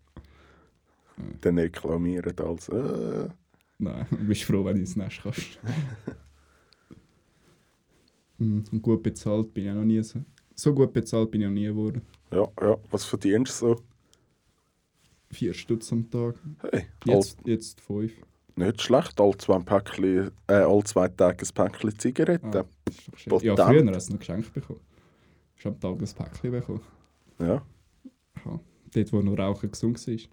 Dann 1.40 1.59
reklamieren 1.59 2.37
als 2.38 2.69
äh, 2.69 3.28
Nein, 3.78 4.07
du 4.11 4.16
bist 4.26 4.45
froh, 4.45 4.64
wenn 4.64 4.75
du 4.76 4.81
ins 4.81 4.97
Nest 4.97 5.21
kannst. 5.23 5.59
Hm, 8.38 8.64
und 8.73 8.83
gut 8.83 9.02
bezahlt 9.02 9.52
bin 9.52 9.64
ich 9.64 9.71
auch 9.71 9.75
noch 9.75 9.85
nie 9.85 10.02
so. 10.02 10.21
So 10.54 10.75
gut 10.75 10.92
bezahlt 10.92 11.31
bin 11.31 11.40
ich 11.42 11.47
noch 11.47 11.54
nie 11.54 11.66
geworden. 11.66 12.02
Ja, 12.33 12.49
ja. 12.61 12.76
Was 12.90 13.04
verdienst 13.04 13.61
du 13.62 13.75
so? 13.75 13.83
Vier 15.33 15.55
Stutz 15.55 15.91
am 15.93 16.11
Tag. 16.11 16.35
Hey, 16.71 16.87
Jetzt, 17.05 17.39
jetzt 17.45 17.81
fünf. 17.81 18.12
all, 18.57 18.67
nicht 18.67 18.83
schlecht. 18.83 19.21
All 19.21 19.37
zwei, 19.39 19.59
Päckchen, 19.61 20.31
äh, 20.47 20.55
all 20.55 20.85
zwei 20.85 21.09
Tage 21.09 21.45
ein 21.47 21.55
Päckchen 21.55 21.99
Zigaretten. 21.99 22.55
Ah. 22.55 22.65
Ja, 23.27 23.57
früher 23.57 23.95
hast 23.95 24.09
du 24.09 24.12
noch 24.12 24.19
geschenkt 24.21 24.53
bekommen. 24.53 24.81
Hast 25.57 25.67
am 25.67 25.81
Tag 25.81 25.93
ein 25.93 25.99
Päckchen 25.99 26.51
bekommen. 26.51 26.83
Ja. 27.39 27.65
Ja, 28.45 28.61
dort, 28.95 29.12
wo 29.12 29.23
noch 29.23 29.39
Rauchen 29.39 29.71
gesund 29.71 30.07
war. 30.07 30.15
Ich 30.15 30.29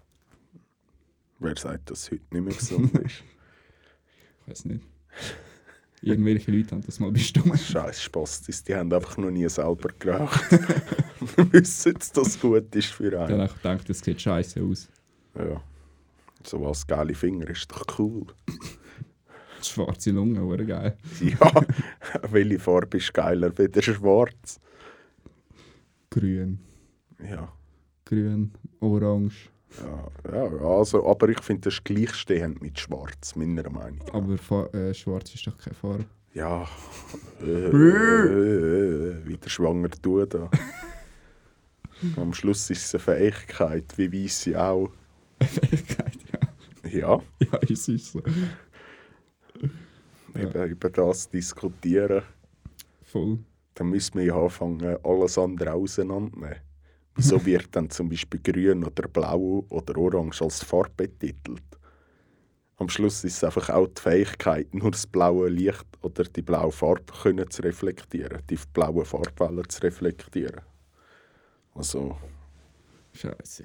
Wer 1.38 1.56
sagt, 1.56 1.90
dass 1.90 2.00
es 2.00 2.10
heute 2.10 2.22
nicht 2.32 2.44
mehr 2.44 2.54
gesund 2.58 2.98
ist? 2.98 3.24
weiß 4.46 4.64
nicht. 4.66 4.84
Irgendwelche 6.02 6.50
Leute 6.50 6.70
haben 6.72 6.82
das 6.82 6.98
mal 6.98 7.10
bestimmt. 7.12 7.58
Scheiß 7.60 8.02
Spastis, 8.02 8.64
die 8.64 8.74
haben 8.74 8.92
einfach 8.92 9.18
noch 9.18 9.30
nie 9.30 9.48
selber 9.48 9.90
geraucht. 9.98 10.50
Wir 11.36 11.52
wissen 11.52 11.92
jetzt, 11.92 12.16
dass 12.16 12.28
es 12.28 12.40
gut 12.40 12.74
ist 12.74 12.86
für 12.88 13.08
Ich 13.08 13.14
habe 13.14 13.26
einen. 13.26 13.40
einfach 13.42 13.56
gedacht, 13.56 13.88
das 13.88 13.98
sieht 14.00 14.20
scheiße 14.20 14.62
aus. 14.62 14.88
Ja. 15.38 15.62
So 16.42 16.62
was, 16.62 16.86
geile 16.86 17.14
Finger 17.14 17.48
ist 17.50 17.70
doch 17.70 17.84
cool. 17.98 18.26
Schwarze 19.62 20.10
Lunge, 20.10 20.42
oder 20.42 20.64
geil. 20.64 20.96
Ja, 21.20 21.52
welche 22.30 22.58
Farbe 22.58 22.96
ist 22.96 23.12
geiler? 23.12 23.56
Wieder 23.58 23.82
schwarz. 23.82 24.58
Grün. 26.08 26.58
Ja. 27.22 27.52
Grün, 28.06 28.52
orange. 28.80 29.50
Ja, 29.78 30.10
ja 30.32 30.44
also, 30.66 31.06
aber 31.06 31.28
ich 31.28 31.40
finde 31.40 31.62
das 31.62 31.74
ist 31.74 31.84
gleichstehend 31.84 32.60
mit 32.60 32.78
Schwarz, 32.78 33.36
meiner 33.36 33.68
Meinung 33.70 33.98
nach. 33.98 34.14
Aber 34.14 34.38
Fa 34.38 34.66
äh, 34.66 34.92
schwarz 34.94 35.34
ist 35.34 35.46
doch 35.46 35.56
keine 35.56 35.74
Farbe. 35.74 36.04
Ja. 36.34 36.66
Äh, 37.42 37.46
äh, 37.46 37.70
äh, 37.70 39.26
wieder 39.26 39.48
schwanger 39.48 39.88
tun 39.88 40.28
da. 40.28 40.50
Am 42.16 42.34
Schluss 42.34 42.68
ist 42.68 42.84
es 42.84 42.94
eine 42.94 43.00
Fähigkeit, 43.00 43.96
wie 43.96 44.12
Weisse 44.12 44.62
auch. 44.62 44.90
Fähigkeit, 45.40 46.18
ja. 46.30 46.90
Ja, 46.90 47.22
Ja, 47.40 47.58
es 47.62 47.88
ist 47.88 48.12
so. 48.12 48.22
Ja. 50.34 50.42
Über, 50.42 50.66
über 50.66 50.90
das 50.90 51.30
diskutieren. 51.30 52.22
Voll. 53.04 53.38
Dann 53.74 53.88
müssen 53.88 54.18
wir 54.18 54.26
ja 54.26 54.36
anfangen, 54.36 54.98
alles 55.02 55.38
andere 55.38 55.72
auseinandernehmen. 55.72 56.60
Wieso 57.16 57.44
wird 57.44 57.68
dann 57.72 57.90
zum 57.90 58.08
Beispiel 58.08 58.40
grün 58.40 58.84
oder 58.84 59.08
blau 59.08 59.64
oder 59.68 59.96
orange 59.96 60.42
als 60.42 60.62
Farbe 60.62 61.08
betitelt? 61.08 61.62
Am 62.76 62.88
Schluss 62.88 63.24
ist 63.24 63.36
es 63.36 63.44
einfach 63.44 63.68
auch 63.68 63.88
die 63.88 64.00
Fähigkeit, 64.00 64.72
nur 64.72 64.90
das 64.90 65.06
blaue 65.06 65.48
Licht 65.48 65.86
oder 66.00 66.24
die 66.24 66.40
blaue 66.40 66.72
Farbe 66.72 67.12
können 67.22 67.50
zu 67.50 67.62
reflektieren, 67.62 68.40
die 68.48 68.58
blauen 68.72 69.04
Farbwellen 69.04 69.68
zu 69.68 69.82
reflektieren. 69.82 70.62
Also 71.74 72.16
Scheiße. 73.12 73.64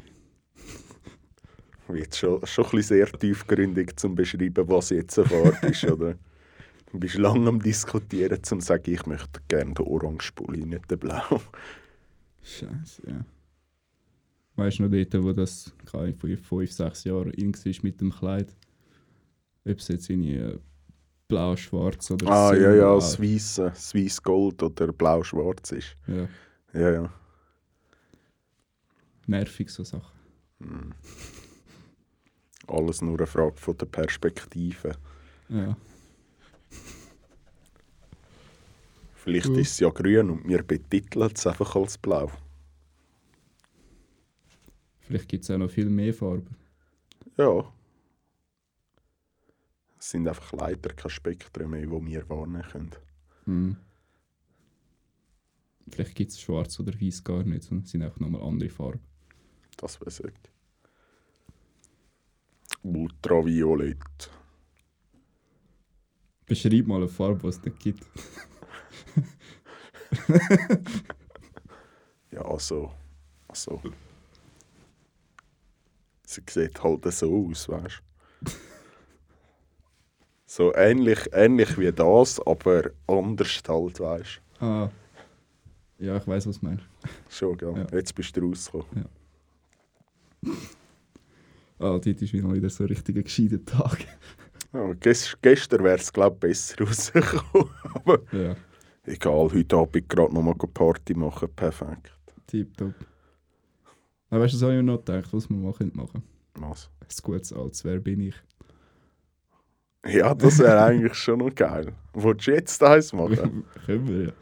wird 1.87 2.15
schon, 2.15 2.45
schon 2.45 2.65
ein 2.65 2.71
bisschen 2.71 2.97
sehr 2.97 3.11
tiefgründig 3.11 3.97
zum 3.97 4.15
beschreiben, 4.15 4.67
was 4.67 4.89
jetzt 4.89 5.17
eine 5.19 5.29
Farbe 5.29 5.67
ist, 5.67 5.83
oder? 5.91 6.15
Du 6.91 6.99
bist 6.99 7.15
lange 7.15 7.47
am 7.47 7.61
diskutieren, 7.61 8.43
zum 8.43 8.59
zu 8.59 8.67
sagen, 8.67 8.91
ich 8.91 9.05
möchte 9.05 9.39
gerne 9.47 9.73
den 9.73 9.85
orange 9.85 10.31
Pulli, 10.33 10.65
nicht 10.65 10.89
den 10.89 10.99
blau. 10.99 11.41
Scheiße, 12.41 13.01
ja. 13.07 13.25
Weißt 14.55 14.79
du 14.79 14.83
noch 14.83 14.91
dort, 14.91 15.23
wo 15.23 15.31
das 15.33 15.73
keine 15.91 16.13
vor 16.13 16.29
fünf, 16.37 16.71
sechs 16.71 17.03
Jahren 17.03 17.31
in 17.31 17.53
war 17.53 17.73
mit 17.83 17.99
dem 18.01 18.11
Kleid? 18.11 18.55
Ob 19.67 19.77
es 19.79 19.87
jetzt 19.89 20.09
irgendwie 20.09 20.35
äh, 20.35 20.59
blau-schwarz 21.27 22.11
oder 22.11 22.27
Ah, 22.27 22.53
ja, 22.53 22.61
ja, 22.61 22.71
silber- 22.73 22.95
das 22.95 23.19
Weisse, 23.21 23.63
das 23.69 23.93
Weiss 23.95 24.21
Gold 24.23 24.61
oder 24.63 24.91
Blau-Schwarz 24.93 25.71
ist. 25.71 25.95
ja. 26.07 26.27
Ja, 26.73 26.91
ja. 26.91 27.13
Nervig, 29.27 29.69
so 29.69 29.83
Sachen. 29.83 30.93
Alles 32.67 33.01
nur 33.01 33.17
eine 33.17 33.25
Frage 33.27 33.55
von 33.55 33.77
der 33.77 33.85
Perspektive. 33.87 34.91
Ja. 35.49 35.75
Vielleicht 39.15 39.47
ist 39.49 39.71
es 39.71 39.79
ja 39.79 39.89
grün 39.89 40.29
und 40.29 40.47
wir 40.47 40.61
betiteln 40.63 41.31
es 41.33 41.47
einfach 41.47 41.75
als 41.75 41.97
blau. 41.97 42.29
Vielleicht 45.05 45.29
gibt 45.29 45.43
es 45.43 45.51
auch 45.51 45.57
noch 45.57 45.69
viel 45.69 45.89
mehr 45.89 46.13
Farben. 46.13 46.55
Ja. 47.37 47.71
Es 49.99 50.11
sind 50.11 50.27
einfach 50.27 50.51
leider 50.53 50.93
keine 50.93 51.09
Spektren 51.09 51.69
mehr, 51.69 51.81
die 51.81 51.89
wir 51.89 52.29
wahrnehmen 52.29 52.63
können. 52.63 52.91
Mhm. 53.45 53.77
Vielleicht 55.87 56.15
gibt 56.15 56.31
es 56.31 56.41
schwarz 56.41 56.79
oder 56.79 56.99
weiß 56.99 57.23
gar 57.23 57.43
nicht, 57.43 57.63
sondern 57.63 57.85
es 57.85 57.91
sind 57.91 58.01
einfach 58.01 58.19
nochmal 58.19 58.41
andere 58.41 58.69
Farben. 58.69 59.01
Das 59.77 60.01
weiß 60.01 60.21
ich. 60.21 60.33
Ultraviolett. 62.81 64.31
Beschreib 66.47 66.87
mal 66.87 66.97
eine 66.97 67.07
Farbe, 67.07 67.41
die 67.41 67.47
es 67.47 67.63
nicht 67.63 67.79
gibt. 67.79 68.05
Ja, 72.35 72.41
also. 72.41 72.91
also. 73.47 73.81
Sie 76.25 76.41
sieht 76.49 76.83
halt 76.83 77.11
so 77.13 77.47
aus, 77.49 77.69
weißt 77.69 78.01
du? 78.43 78.51
So 80.47 80.73
ähnlich, 80.75 81.19
ähnlich 81.33 81.77
wie 81.77 81.91
das, 81.91 82.39
aber 82.45 82.91
anders 83.07 83.61
halt, 83.67 83.99
weißt 83.99 84.41
Ah. 84.59 84.89
Ja, 85.97 86.17
ich 86.17 86.27
weiß, 86.27 86.47
was 86.47 86.59
du 86.59 86.65
meinst. 86.65 86.83
du? 87.03 87.09
Schon, 87.29 87.57
gell? 87.57 87.73
Ja. 87.75 87.97
Jetzt 87.97 88.13
bist 88.15 88.35
du 88.37 88.41
rausgekommen. 88.47 89.05
Ah, 91.79 91.89
dort 91.99 92.05
ist 92.07 92.33
wieder 92.33 92.47
mal 92.47 92.55
wieder 92.55 92.69
so 92.69 92.83
ein 92.83 92.87
richtiger 92.89 93.21
gescheiter 93.23 93.63
Tag. 93.65 94.05
Ja, 94.73 94.93
gest 94.93 95.37
gestern 95.41 95.83
wäre 95.83 95.97
es, 95.97 96.11
glaube 96.11 96.35
ich, 96.35 96.39
besser 96.41 96.75
rausgekommen. 96.85 97.69
aber 97.93 98.19
ja, 98.31 98.55
egal, 99.05 99.49
heute 99.53 99.75
Abend 99.77 100.09
gerade 100.09 100.33
noch 100.33 100.41
mal 100.43 100.53
Party 100.53 101.13
machen, 101.13 101.49
perfekt. 101.55 102.11
tipptopp. 102.47 102.93
Aber 104.29 104.41
weißt 104.41 104.53
du, 104.53 104.57
was 104.57 104.63
habe 104.63 104.73
ich 104.73 104.77
mir 104.77 104.83
noch 104.83 105.03
gedacht, 105.03 105.33
was 105.33 105.49
wir 105.49 105.73
können 105.73 105.91
machen 105.95 106.23
Was? 106.55 106.89
Ein 107.01 107.07
gutes 107.23 107.53
als 107.53 107.83
Wer 107.83 107.99
bin 107.99 108.21
ich? 108.21 108.35
Ja, 110.05 110.35
das 110.35 110.59
wäre 110.59 110.83
eigentlich 110.83 111.15
schon 111.15 111.39
noch 111.39 111.53
geil. 111.53 111.93
Wolltest 112.13 112.47
du 112.47 112.51
jetzt 112.51 112.83
eins 112.83 113.11
machen? 113.11 113.65
Können 113.85 114.07
wir, 114.07 114.25
ja. 114.25 114.33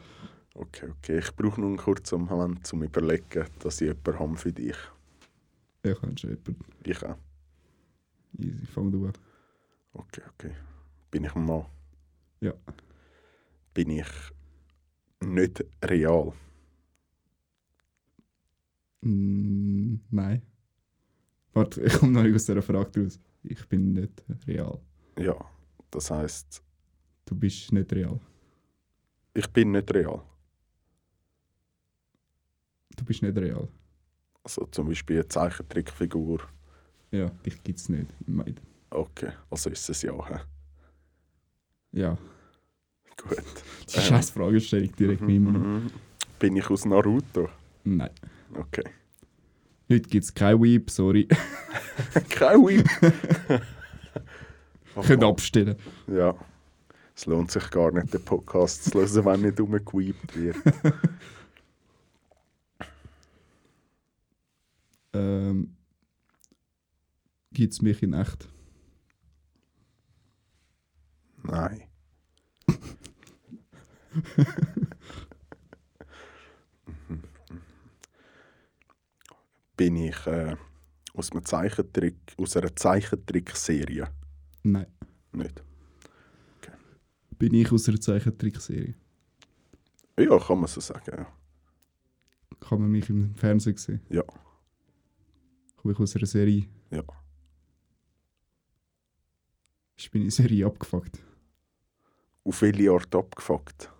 Okay, 0.54 0.90
okay. 0.98 1.18
Ich 1.18 1.34
brauche 1.34 1.60
noch 1.60 1.68
einen 1.68 1.78
kurzen 1.78 2.22
Moment, 2.22 2.58
um 2.58 2.64
zu 2.64 2.76
überlegen, 2.76 3.46
dass 3.60 3.80
ich 3.80 3.88
jemanden 3.88 4.18
habe 4.18 4.36
für 4.36 4.52
dich. 4.52 4.76
Ich 5.82 6.00
kann 6.00 6.16
schon 6.16 6.30
jemanden. 6.30 6.64
Ich 6.84 7.02
auch. 7.02 7.16
Easy, 8.38 8.66
fang 8.66 8.92
du 8.92 9.06
an. 9.06 9.12
Okay, 9.94 10.22
okay. 10.34 10.52
Bin 11.10 11.24
ich 11.24 11.34
ein 11.34 11.46
Mann? 11.46 11.66
Ja. 12.40 12.52
Bin 13.72 13.90
ich 13.90 14.06
nicht 15.20 15.64
real? 15.82 16.32
Mm, 19.04 19.96
nein. 20.10 20.42
Warte, 21.52 21.82
ich 21.82 21.92
komme 21.94 22.12
noch 22.12 22.22
nicht 22.22 22.34
aus 22.34 22.46
dieser 22.46 22.62
Frage 22.62 23.02
raus. 23.04 23.20
Ich 23.42 23.66
bin 23.68 23.92
nicht 23.92 24.22
real. 24.46 24.80
Ja. 25.18 25.36
Das 25.90 26.10
heißt, 26.10 26.62
Du 27.26 27.34
bist 27.34 27.72
nicht 27.72 27.92
real. 27.92 28.18
ich 29.34 29.46
bin 29.48 29.70
nicht 29.72 29.92
real. 29.94 30.20
Du 32.96 33.04
bist 33.04 33.22
nicht 33.22 33.36
real. 33.36 33.68
Also 34.42 34.66
zum 34.66 34.88
Beispiel 34.88 35.16
eine 35.16 35.28
Zeichentrickfigur. 35.28 36.40
Ja, 37.10 37.30
dich 37.46 37.62
gibt 37.62 37.78
es 37.78 37.88
nicht. 37.88 38.06
im 38.26 38.36
Meiden. 38.36 38.60
Okay, 38.90 39.30
also 39.50 39.70
ist 39.70 39.88
es 39.88 40.02
ja. 40.02 40.12
hä? 40.28 40.40
Ja, 41.92 42.18
Gut. 43.16 43.38
die 43.88 44.00
scheiß 44.00 44.30
Fragestellung 44.30 44.92
direkt 44.96 45.26
wie 45.26 45.36
immer. 45.36 45.52
Mhm. 45.58 45.90
Bin 46.38 46.56
ich 46.56 46.68
aus 46.68 46.84
Naruto? 46.84 47.48
Nein. 47.84 48.10
Okay. 48.56 48.84
Heute 49.90 50.08
gibt 50.08 50.24
es 50.24 50.32
kein 50.32 50.62
Weep, 50.62 50.90
sorry. 50.90 51.28
Kein 52.30 52.58
Weep. 52.60 52.88
Könnt 55.06 55.24
abstellen. 55.24 55.76
Ja. 56.06 56.34
Es 57.14 57.26
lohnt 57.26 57.50
sich 57.50 57.70
gar 57.70 57.92
nicht, 57.92 58.12
den 58.12 58.24
Podcast 58.24 58.84
zu 58.84 58.98
hören, 58.98 59.24
wenn 59.24 59.40
nicht 59.42 59.60
umgeweept 59.60 60.36
wird. 60.36 60.56
Ähm, 65.14 65.76
gibt 67.52 67.72
es 67.72 67.80
mich 67.82 68.02
in 68.02 68.14
echt? 68.14 68.48
Nein. 71.44 71.84
Bin 79.76 79.96
ich 79.96 80.26
äh, 80.26 80.56
aus, 81.14 81.32
einem 81.32 81.44
Zeichentrick, 81.44 82.16
aus 82.38 82.56
einer 82.56 82.74
Zeichentrickserie? 82.74 84.08
Nein. 84.62 84.86
Nicht. 85.32 85.62
Bin 87.38 87.54
ich 87.54 87.72
aus 87.72 87.88
einer 87.88 88.00
Zeichentrickserie? 88.00 88.94
Ja, 90.18 90.38
kann 90.38 90.58
man 90.58 90.68
so 90.68 90.80
sagen. 90.80 91.10
Ja. 91.18 91.26
Kann 92.60 92.80
man 92.80 92.90
mich 92.90 93.10
im 93.10 93.34
Fernsehen 93.34 93.76
sehen? 93.76 94.00
Ja. 94.08 94.22
Komme 95.76 95.92
ich 95.92 95.98
aus 95.98 96.14
einer 96.16 96.26
Serie? 96.26 96.68
Ja. 96.90 97.02
Ich 99.96 100.10
bin 100.10 100.22
in 100.22 100.30
Serie 100.30 100.66
abgefuckt. 100.66 101.22
Auf 102.44 102.62
welche 102.62 102.90
Art 102.90 103.14
abgefuckt? 103.14 103.90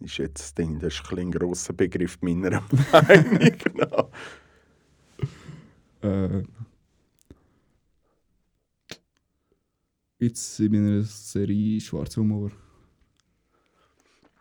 Ist 0.00 0.18
jetzt 0.18 0.40
das 0.40 0.54
Ding, 0.54 0.80
das 0.80 0.94
ist 0.94 1.12
ein, 1.12 1.18
ein 1.18 1.30
grosser 1.30 1.72
Begriff 1.72 2.18
meiner 2.22 2.50
Meinung 2.92 3.76
nach. 3.76 4.08
Äh, 6.02 6.42
jetzt 10.18 10.58
in 10.60 10.72
meiner 10.72 11.02
Serie 11.04 11.80
Schwarzer 11.80 12.20
Humor. 12.20 12.50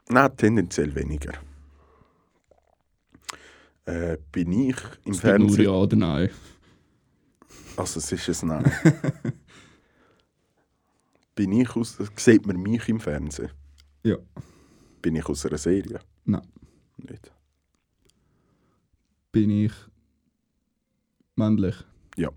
Nein, 0.10 0.36
tendenziell 0.36 0.94
weniger. 0.96 1.34
Äh, 3.86 4.18
bin 4.32 4.52
ich 4.52 4.76
im 5.06 5.12
Es 5.14 5.22
gibt 5.22 5.40
nur 5.40 5.50
Fernsehen... 5.50 5.64
ja 5.66 5.72
oder 5.72 5.96
nein. 5.96 6.30
Also 7.78 8.00
es 8.00 8.12
ist 8.12 8.44
ein 8.44 8.50
Nein. 8.50 8.72
bin 11.36 11.52
ich 11.54 11.76
aus... 11.76 11.98
Sieht 12.16 12.46
man 12.46 12.58
mich 12.58 12.90
im 12.90 13.00
Fernsehen? 13.00 13.52
Ja. 14.04 14.18
Bin 15.02 15.16
ich 15.16 15.26
aus 15.26 15.46
einer 15.46 15.58
Serie? 15.58 16.00
Nein. 16.26 16.48
Nicht. 16.98 17.32
Bin 19.32 19.50
ich 19.50 19.74
männlich? 21.36 21.76
Ja. 22.18 22.30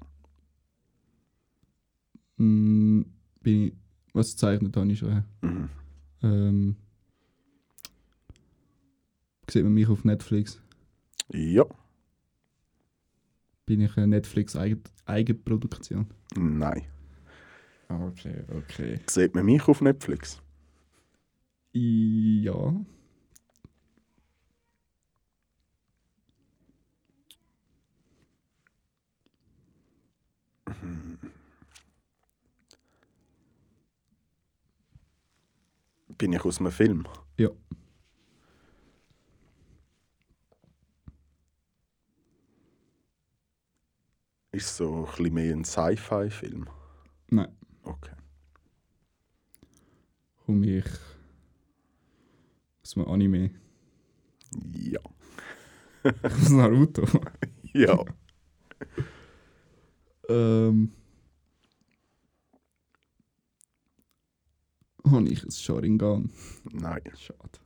Mm, 2.37 3.03
bin 3.41 3.69
ich. 3.69 3.73
Was 4.13 4.33
gezeichnet 4.33 4.77
habe 4.77 4.93
ich 4.93 4.99
schon? 5.01 5.25
Mhm. 5.43 5.69
Ähm, 6.23 6.77
sieht 9.51 9.65
man 9.65 9.75
mich 9.75 9.89
auf 9.89 10.05
Netflix? 10.05 10.63
Ja. 11.33 11.65
Bin 13.67 13.81
ich 13.81 13.97
eine 13.97 14.07
Netflix-Eigenproduktion? 14.07 16.07
Nein. 16.37 16.85
Okay, 17.89 18.45
okay. 18.57 19.01
Sieht 19.09 19.35
man 19.35 19.47
mich 19.47 19.67
auf 19.67 19.81
Netflix? 19.81 20.41
Ja. 21.73 22.73
Bin 36.19 36.33
ich 36.33 36.45
aus 36.45 36.61
einem 36.61 36.71
Film? 36.71 37.09
Ja. 37.37 37.49
Ist 44.53 44.77
so 44.77 45.09
ein 45.19 45.33
mehr 45.33 45.53
ein 45.53 45.65
Sci-Fi-Film? 45.65 46.69
Nein. 47.31 47.57
Okay. 47.83 48.15
Komme 50.47 50.67
ich 50.79 50.85
aus 52.83 52.97
einem 52.97 53.09
Anime? 53.09 53.51
Ja. 54.73 55.01
aus 56.23 56.51
Naruto? 56.51 57.05
Ja. 57.73 57.99
ähm. 60.29 60.93
habe 65.05 65.29
ich 65.29 65.45
ein 65.45 65.51
Sharingan. 65.51 66.31
Nein. 66.73 67.03
Schade. 67.17 67.59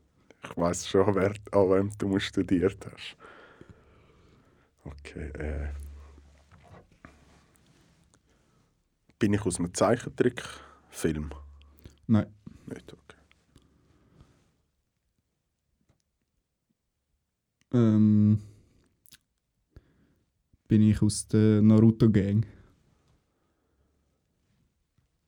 Ich 0.42 0.56
weiß 0.56 0.88
schon, 0.88 1.14
wer, 1.14 1.34
an 1.52 1.70
wem 1.70 1.90
du 1.98 2.18
studiert 2.18 2.86
hast. 2.86 3.16
Okay, 4.84 5.28
äh. 5.38 5.68
Bin 9.18 9.34
ich 9.34 9.44
aus 9.44 9.58
einem 9.58 9.74
Zeichentrickfilm? 9.74 11.30
Nein. 12.06 12.32
Nicht, 12.66 12.92
okay. 12.92 13.16
Ähm, 17.72 18.40
bin 20.68 20.82
ich 20.82 21.02
aus 21.02 21.26
der 21.26 21.62
Naruto-Gang? 21.62 22.46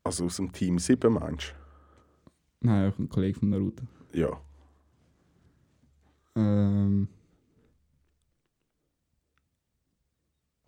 Also 0.04 0.26
aus 0.26 0.36
dem 0.36 0.52
Team 0.52 0.78
7 0.78 1.12
meinst 1.12 1.54
Nein, 2.60 2.90
auch 2.92 2.98
ein 2.98 3.08
Kollege 3.08 3.38
von 3.38 3.48
Naruto. 3.50 3.84
du? 4.12 4.18
Ja. 4.18 4.40
Ähm, 6.36 7.08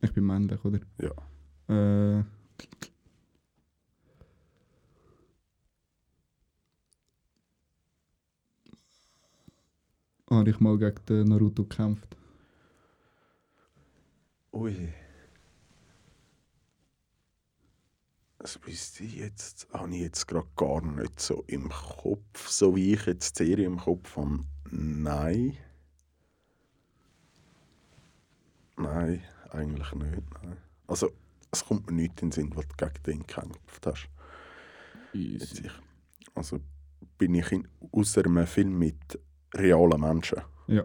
ich 0.00 0.12
bin 0.12 0.24
männlich, 0.24 0.64
oder? 0.64 0.80
Ja. 0.98 1.12
Äh, 1.68 2.24
habe 10.30 10.50
ich 10.50 10.60
mal 10.60 10.78
gegen 10.78 11.04
den 11.06 11.28
Naruto 11.28 11.64
gekämpft? 11.64 12.16
Ui. 14.52 14.92
Das 18.38 18.58
wüsste 18.66 19.04
ich 19.04 19.14
jetzt, 19.14 19.68
habe 19.72 19.94
ich 19.94 20.02
jetzt 20.02 20.26
gerade 20.26 20.48
gar 20.56 20.82
nicht 20.82 21.20
so 21.20 21.44
im 21.46 21.68
Kopf, 21.70 22.48
so 22.48 22.76
wie 22.76 22.92
ich 22.94 23.06
jetzt 23.06 23.38
die 23.38 23.46
Serie 23.46 23.66
im 23.66 23.78
Kopf 23.78 24.16
habe. 24.16 24.40
Nein. 24.70 25.56
Nein, 28.76 29.22
eigentlich 29.50 29.92
nicht. 29.94 30.42
Nein. 30.42 30.56
Also, 30.86 31.12
es 31.50 31.64
kommt 31.64 31.86
mir 31.86 31.96
nicht 31.96 32.20
in 32.20 32.28
den 32.28 32.32
Sinn, 32.32 32.56
was 32.56 32.66
du 32.66 32.76
gegen 32.76 33.02
den 33.04 33.26
gekämpft 33.26 33.86
hast. 33.86 34.08
Ich, 35.12 35.70
also, 36.34 36.60
bin 37.16 37.34
ich 37.34 37.52
in, 37.52 37.68
außer 37.92 38.24
einem 38.26 38.46
Film 38.46 38.78
mit 38.78 39.18
realen 39.54 40.00
Menschen. 40.00 40.42
Ja, 40.66 40.84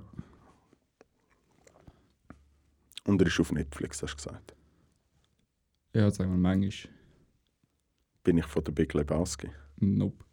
Und 3.07 3.21
er 3.21 3.27
ist 3.27 3.39
auf 3.39 3.53
Netflix, 3.53 4.03
hast 4.03 4.11
du 4.11 4.17
gesagt. 4.17 4.53
ja, 5.93 6.11
sagen 6.11 6.29
wir 6.31 6.37
manchmal. 6.37 6.93
Bin 8.21 8.37
ich 8.37 8.45
von 8.45 8.61
der 8.65 8.73
Big 8.73 8.93
Lebowski. 8.93 9.49
Nope. 9.77 10.25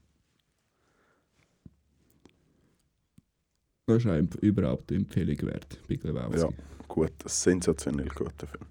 Das 3.87 3.99
ist 3.99 4.07
eine 4.07 4.29
überhaupt 4.41 4.91
eine 4.91 5.03
Empfehlung 5.03 5.41
wert, 5.43 5.79
Big 5.87 6.03
Lebowski. 6.03 6.41
Ja, 6.41 6.49
gut, 6.89 7.13
sensationell 7.27 8.09
guter 8.09 8.49
Film. 8.49 8.67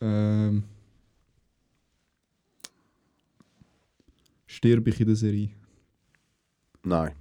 Ähm, 0.00 0.64
stirb 4.46 4.86
ich 4.86 5.00
in 5.00 5.06
der 5.06 5.16
Serie? 5.16 5.50
Nein. 6.84 7.14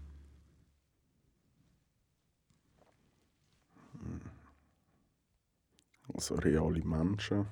Also 6.14 6.36
reale 6.36 6.84
Menschen. 6.84 7.46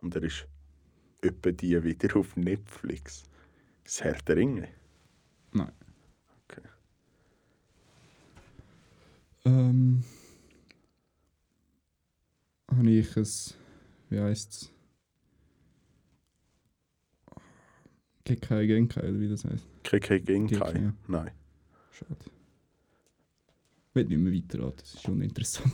Und 0.00 0.14
er 0.16 0.22
ist 0.22 0.46
etwa 1.20 1.52
die 1.52 1.82
wieder 1.82 2.16
auf 2.16 2.36
Netflix. 2.36 3.24
Das 3.84 4.02
Herr 4.02 4.14
der 4.14 4.36
Ringe. 4.36 4.68
Nein. 5.52 5.72
Okay. 6.44 6.62
Ähm, 9.44 10.04
habe 12.70 12.90
ich 12.90 13.16
ein, 13.16 13.26
wie 14.10 14.20
heisst 14.20 14.52
es? 14.52 14.72
Kekai 18.24 18.66
Genkai, 18.66 19.02
oder 19.02 19.20
wie 19.20 19.28
das 19.28 19.44
heißt. 19.44 19.66
Kekai 19.82 20.20
Genkai. 20.20 20.56
Genkai, 20.56 20.80
ja. 20.80 20.94
Nein. 21.08 21.30
Schade. 21.90 22.16
Ich 23.92 23.96
will 23.96 24.04
nicht 24.06 24.18
mehr 24.18 24.32
weiterraten, 24.32 24.78
das 24.80 24.94
ist 24.94 25.06
uninteressant. 25.06 25.70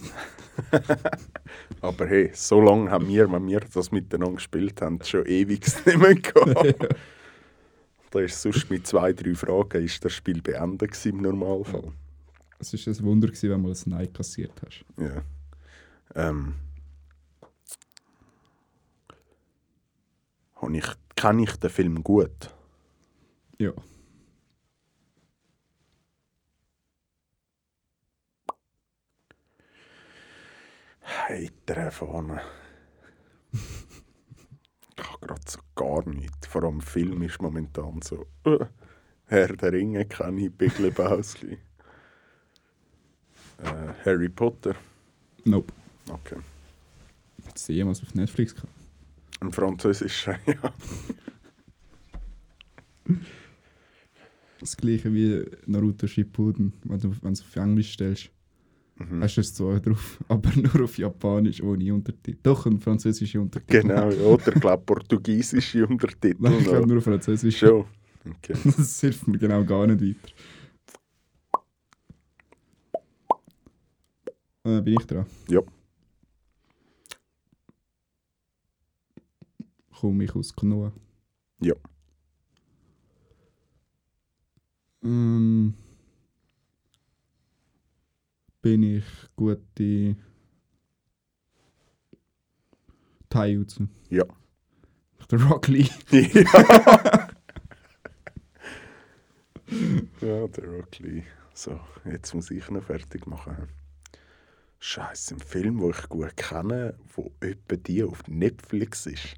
Aber 1.81 2.05
hey, 2.09 2.33
so 2.35 2.61
lange 2.61 2.91
haben 2.91 3.07
wir, 3.07 3.31
wenn 3.31 3.47
wir 3.47 3.61
das 3.61 3.93
miteinander 3.93 4.35
gespielt 4.35 4.83
haben, 4.83 4.99
schon 5.05 5.25
ewig 5.25 5.65
nicht 5.87 5.99
mehr 5.99 6.15
gehabt. 6.17 6.97
Da 8.11 8.21
ist 8.21 8.41
sonst 8.41 8.71
mit 8.71 8.87
zwei, 8.87 9.13
drei 9.13 9.35
Fragen 9.35 9.85
ist 9.85 10.03
das 10.03 10.15
Spiel 10.15 10.41
beendet 10.41 11.05
im 11.05 11.19
Normalfall. 11.19 11.93
Es 12.59 12.73
war 12.73 12.95
ein 12.95 13.05
Wunder, 13.05 13.29
gewesen, 13.29 13.51
wenn 13.51 13.63
du 13.63 13.69
mal 13.69 13.75
ein 13.75 13.83
Nein 13.85 14.13
kassiert 14.15 14.55
hast. 14.65 14.83
Ja. 14.97 15.23
Ähm. 16.15 16.55
Ich, 20.73 20.87
kenne 21.17 21.43
ich 21.43 21.53
den 21.57 21.69
Film 21.69 22.03
gut? 22.03 22.55
Ja. 23.59 23.73
Heiter 31.09 31.91
vorne. 31.91 32.41
ich 33.53 35.05
habe 35.05 35.27
gerade 35.27 35.41
so 35.47 35.61
gar 35.75 36.07
nichts. 36.09 36.47
Vor 36.47 36.65
allem 36.65 36.81
Film 36.81 37.23
ist 37.23 37.41
momentan 37.41 38.01
so. 38.03 38.27
Äh, 38.45 38.67
Herr 39.27 39.49
der 39.57 39.73
Ringe 39.73 40.05
kenne 40.07 40.47
ich, 40.47 40.53
Big 40.53 40.79
Lebowski. 40.79 41.59
äh, 43.59 43.93
Harry 44.05 44.29
Potter. 44.29 44.75
Nope. 45.45 45.73
Okay. 46.11 46.37
Hat 47.47 47.59
sie 47.59 47.75
jemals 47.75 48.03
auf 48.03 48.15
Netflix 48.15 48.55
gehabt? 48.55 48.73
Ein 49.41 49.53
französischer, 49.53 50.39
ja. 50.47 50.73
Das 54.61 54.77
gleiche 54.77 55.13
wie 55.15 55.45
Naruto 55.67 56.07
Shippuden, 56.07 56.73
wenn 56.85 56.99
du 56.99 57.11
wenn 57.11 57.21
du 57.21 57.33
es 57.33 57.43
auf 57.43 57.57
Englisch 57.57 57.93
stellst. 57.93 58.31
Mhm. 58.99 59.23
Hast 59.23 59.37
du 59.37 59.41
es 59.41 59.55
zwar 59.55 59.79
drauf, 59.81 60.19
aber 60.29 60.51
nur 60.57 60.85
auf 60.85 60.99
Japanisch 60.99 61.63
ohne 61.63 61.95
Untertitel. 61.95 62.39
Doch, 62.43 62.67
ein 62.67 62.81
französischer 62.81 63.41
Untertitel. 63.41 63.83
Genau, 63.83 64.11
ja. 64.11 64.21
oder 64.23 64.55
ich 64.55 64.61
glaube 64.61 64.83
portugiesische 64.85 65.87
Untertitel. 65.87 66.37
Nein, 66.41 66.59
ich 66.59 66.65
glaube 66.65 66.87
nur 66.87 67.01
Französisch. 67.01 67.59
Schon. 67.59 67.85
Okay. 68.29 68.55
Das 68.77 69.01
hilft 69.01 69.29
mir 69.29 69.39
genau 69.39 69.65
gar 69.65 69.87
nicht 69.87 70.01
weiter. 70.01 70.35
Äh, 74.65 74.83
bin 74.83 74.97
ich 74.99 75.07
dran? 75.07 75.27
Ja. 75.49 75.61
Komme 79.99 80.25
ich 80.25 80.35
aus 80.35 80.55
Konoha? 80.55 80.93
Ja. 81.61 81.75
Ähm, 85.03 85.75
bin 88.63 88.83
ich 88.83 89.05
gute 89.37 90.17
Taijutsu? 93.31 93.89
Ja. 94.11 94.25
Der 95.31 95.43
Rock 95.43 95.69
Lee? 95.69 95.89
ja. 96.11 97.29
ja, 100.21 100.49
der 100.49 100.65
Rock 100.65 100.99
Lee. 101.01 101.23
So, 101.53 101.79
jetzt 102.05 102.35
muss 102.35 102.51
ich 102.51 102.71
noch 102.71 102.85
fertig 102.85 103.27
machen. 103.27 103.69
Scheiße, 104.79 105.35
ein 105.35 105.41
Film, 105.41 105.81
den 105.81 105.91
ich 105.91 106.09
gut 106.09 106.37
kenne, 106.37 106.95
wo 107.15 107.33
etwa 107.41 107.77
die 107.77 108.05
auf 108.05 108.27
Netflix 108.29 109.07
ist. 109.07 109.37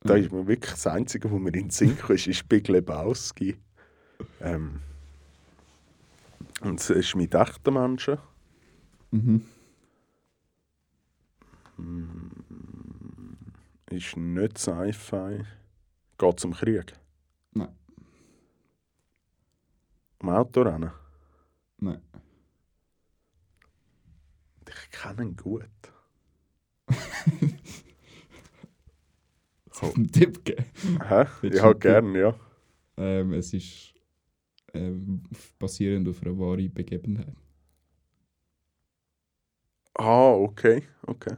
Da 0.00 0.14
ist 0.14 0.32
mir 0.32 0.46
wirklich 0.46 0.72
das 0.72 0.86
Einzige, 0.86 1.30
wo 1.30 1.38
mir 1.38 1.48
in 1.48 1.64
den 1.64 1.70
Sinn 1.70 1.96
kommt, 1.98 2.18
ist, 2.18 2.26
ist 2.26 2.48
Big 2.48 2.68
Lebowski. 2.68 3.56
Ähm, 4.40 4.80
und 6.60 6.80
es 6.80 6.90
ist 6.90 7.16
mit 7.16 7.34
echten 7.34 7.74
Menschen. 7.74 8.18
Mhm. 9.12 9.42
Ist 13.90 14.16
nicht 14.16 14.58
Sci-Fi. 14.58 15.44
Geht 16.18 16.40
zum 16.40 16.52
Krieg. 16.54 16.92
Nein. 17.52 17.68
Um 20.20 20.28
Autorennen. 20.28 20.90
Nein. 21.78 22.00
Ich 24.68 24.90
kenne 24.90 25.22
ihn 25.24 25.36
gut. 25.36 25.64
Soll 29.72 29.88
ich 29.90 29.96
einen 29.96 30.12
Tipp 30.12 30.44
geben? 30.44 30.64
Hä? 31.08 31.24
Willst 31.40 31.58
Ja, 31.58 31.72
du- 31.72 31.78
gern, 31.78 32.14
ja. 32.14 32.34
Ähm, 32.96 33.32
es 33.32 33.52
ist 33.54 33.94
ähm, 34.74 35.22
basierend 35.58 36.08
auf 36.08 36.22
einer 36.22 36.38
wahren 36.38 36.72
Begebenheit. 36.72 37.34
Ah, 39.94 40.32
okay, 40.32 40.84
okay. 41.06 41.36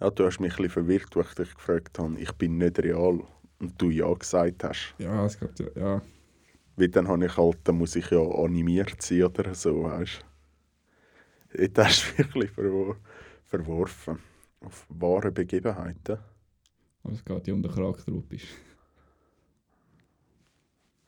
Ja, 0.00 0.10
du 0.10 0.24
hast 0.24 0.40
mich 0.40 0.58
ein 0.58 0.70
verwirrt, 0.70 1.16
als 1.16 1.28
ich 1.28 1.34
dich 1.34 1.54
gefragt 1.54 1.98
habe. 1.98 2.18
Ich 2.18 2.32
bin 2.32 2.58
nicht 2.58 2.78
real. 2.78 3.20
und 3.60 3.80
du 3.80 3.90
ja 3.90 4.12
gesagt 4.14 4.64
hast. 4.64 4.94
Ja, 4.98 5.26
es 5.26 5.38
geht 5.38 5.58
ja. 5.60 5.66
ja. 5.76 6.02
Weil 6.76 6.88
dann 6.88 7.08
habe 7.08 7.26
ich 7.26 7.36
halt, 7.36 7.58
dann 7.64 7.76
muss 7.76 7.94
ich 7.96 8.10
ja 8.10 8.20
animiert 8.20 9.02
sein 9.02 9.24
oder 9.24 9.54
so, 9.54 9.84
weißt 9.84 10.24
du. 11.52 11.68
Dort 11.68 11.86
hast 11.86 12.12
du 12.12 12.18
wirklich 12.18 12.50
verwor 12.50 12.96
verworfen. 13.44 14.18
Auf 14.60 14.86
wahre 14.88 15.32
Begebenheiten. 15.32 16.18
Aber 17.02 17.12
es 17.12 17.24
geht 17.24 17.46
ja 17.46 17.54
um 17.54 17.62
den 17.62 17.72
Charakter, 17.72 18.10
du 18.10 18.20
bist. 18.22 18.46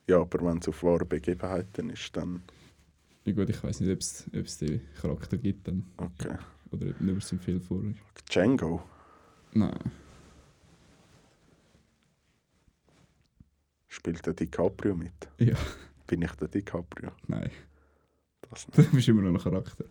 Ja, 0.07 0.19
aber 0.19 0.45
wenn 0.45 0.57
es 0.57 0.67
auf 0.67 0.83
wahre 0.83 1.05
Begebenheiten 1.05 1.89
ist, 1.91 2.15
dann 2.17 2.43
Ja 3.25 3.31
gut, 3.33 3.49
ich 3.49 3.63
weiß 3.63 3.79
nicht, 3.79 3.91
ob 3.91 3.99
es, 4.45 4.57
den 4.57 4.81
Charakter 5.01 5.37
gibt 5.37 5.67
dann. 5.67 5.85
okay. 5.97 6.37
Oder 6.71 6.89
ob 6.89 7.01
nur 7.01 7.21
so 7.21 7.37
viel 7.37 7.59
vor. 7.59 7.81
Django, 8.29 8.83
Nein. 9.53 9.79
spielt 13.87 14.25
der 14.25 14.33
DiCaprio 14.33 14.95
mit? 14.95 15.13
Ja, 15.37 15.55
Bin 16.07 16.21
ich 16.23 16.31
der 16.33 16.47
DiCaprio? 16.47 17.11
nein. 17.27 17.49
Das 18.49 18.67
nicht. 18.77 18.89
Du 18.91 18.95
bist 18.95 19.07
immer 19.07 19.21
noch 19.21 19.45
ein 19.45 19.51
Charakter. 19.51 19.85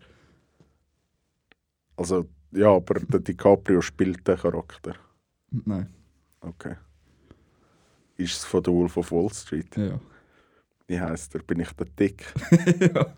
Also, 1.95 2.27
ja, 2.51 2.69
aber 2.75 2.99
der 2.99 3.19
DiCaprio 3.21 3.81
spielt 3.81 4.27
den 4.27 4.37
Charakter. 4.37 4.95
Nein. 5.51 5.89
Okay. 6.41 6.75
Ist 8.17 8.37
es 8.37 8.45
von 8.45 8.61
der 8.61 8.73
Wolf 8.73 8.97
of 8.97 9.11
Wall 9.11 9.29
Street? 9.33 9.75
Ja. 9.77 9.99
Wie 10.93 11.01
heisst 11.01 11.33
er? 11.33 11.41
Bin 11.41 11.59
ich 11.59 11.71
der 11.71 11.87
Dick? 11.87 12.23
ja. 12.79 13.15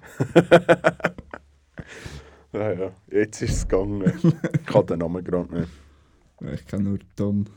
Ja, 2.54 2.72
ja. 2.72 2.96
Jetzt 3.12 3.42
ist 3.42 3.52
es 3.52 3.68
gegangen. 3.68 4.14
ich 4.64 4.74
habe 4.74 4.86
den 4.86 5.00
Namen 5.00 5.22
gerade 5.22 5.54
nicht. 5.60 5.70
Ich 6.54 6.66
kenne 6.66 6.84
nur 6.84 7.00
Don. 7.18 7.50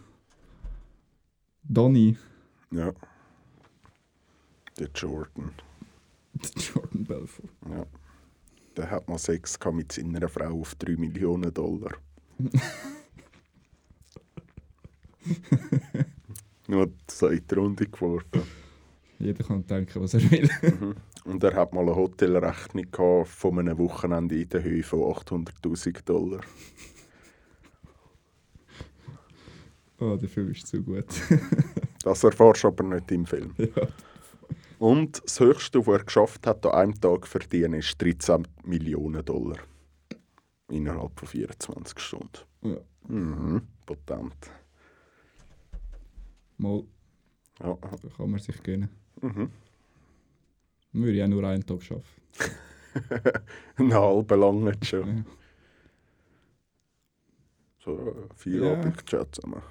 Donny. 1.63 2.17
Ja. 2.73 2.93
Der 4.77 4.89
Jordan. 4.93 5.53
Jordan 6.57 7.05
Belfort. 7.05 7.51
Ja. 7.71 7.87
Der 8.77 8.91
hat 8.91 9.09
mal 9.09 9.19
Sex 9.19 9.57
gehabt 9.57 9.77
mit 9.77 9.93
seiner 9.93 10.29
Frau 10.29 10.63
auf 10.63 10.75
3 10.75 10.97
Millionen 10.97 11.55
Dollar. 11.55 11.93
Nur 16.67 16.89
die 16.89 17.07
zweite 17.07 17.55
Runde 17.55 17.87
geworden. 17.87 18.43
Jeder 19.19 19.43
kann 19.45 19.67
denken, 19.67 20.01
was 20.03 20.15
er 20.15 20.31
will. 20.31 20.49
Und 21.25 21.43
er 21.43 21.55
hat 21.55 21.73
mal 21.73 21.83
eine 21.83 21.97
Hotelrechnung 21.97 22.91
gehabt 22.91 23.29
von 23.29 23.59
einem 23.59 23.77
Wochenende 23.79 24.41
in 24.41 24.49
der 24.49 24.63
Höhe 24.63 24.83
von 24.85 25.01
800.000 25.01 26.05
Dollar. 26.05 26.41
oh, 30.01 30.17
der 30.17 30.29
Film 30.29 30.51
ist 30.51 30.67
zu 30.67 30.83
gut. 30.83 31.07
Das 32.05 32.23
erfährst 32.23 32.63
du 32.63 32.69
aber 32.69 32.85
nicht 32.85 33.11
im 33.11 33.27
Film. 33.27 33.53
ja. 33.59 33.89
Und 34.79 35.21
das 35.25 35.41
Höchste, 35.41 35.85
was 35.85 35.99
er 35.99 36.05
geschafft 36.05 36.47
hat, 36.47 36.65
an 36.65 36.73
einem 36.73 37.01
Tag 37.01 37.27
verdienen, 37.27 37.75
ist 37.75 38.01
13 38.01 38.47
Millionen 38.65 39.25
Dollar. 39.25 39.59
Innerhalb 40.71 41.19
von 41.19 41.29
24 41.29 41.99
Stunden. 41.99 42.39
ja. 42.63 42.77
Mhm. 43.09 43.63
Potent. 43.85 44.37
Mal 46.57 46.85
Ja. 47.61 47.77
kann 48.17 48.31
man 48.31 48.39
sich 48.41 48.63
gönnen. 48.63 48.89
Mhm. 49.21 49.51
Würde 50.93 51.13
ich 51.13 51.23
auch 51.23 51.29
nur 51.29 51.45
einen 51.45 51.65
Tag 51.67 51.83
schaffen. 51.83 52.23
Einen 53.77 53.95
halben 53.95 54.41
lang 54.41 54.65
nicht 54.65 54.87
schon. 54.87 55.09
Ja. 55.19 55.25
So 57.79 57.97
äh, 57.97 58.35
vier 58.35 58.63
Ja. 58.65 58.73
Abend 58.73 59.03
zusammen. 59.09 59.63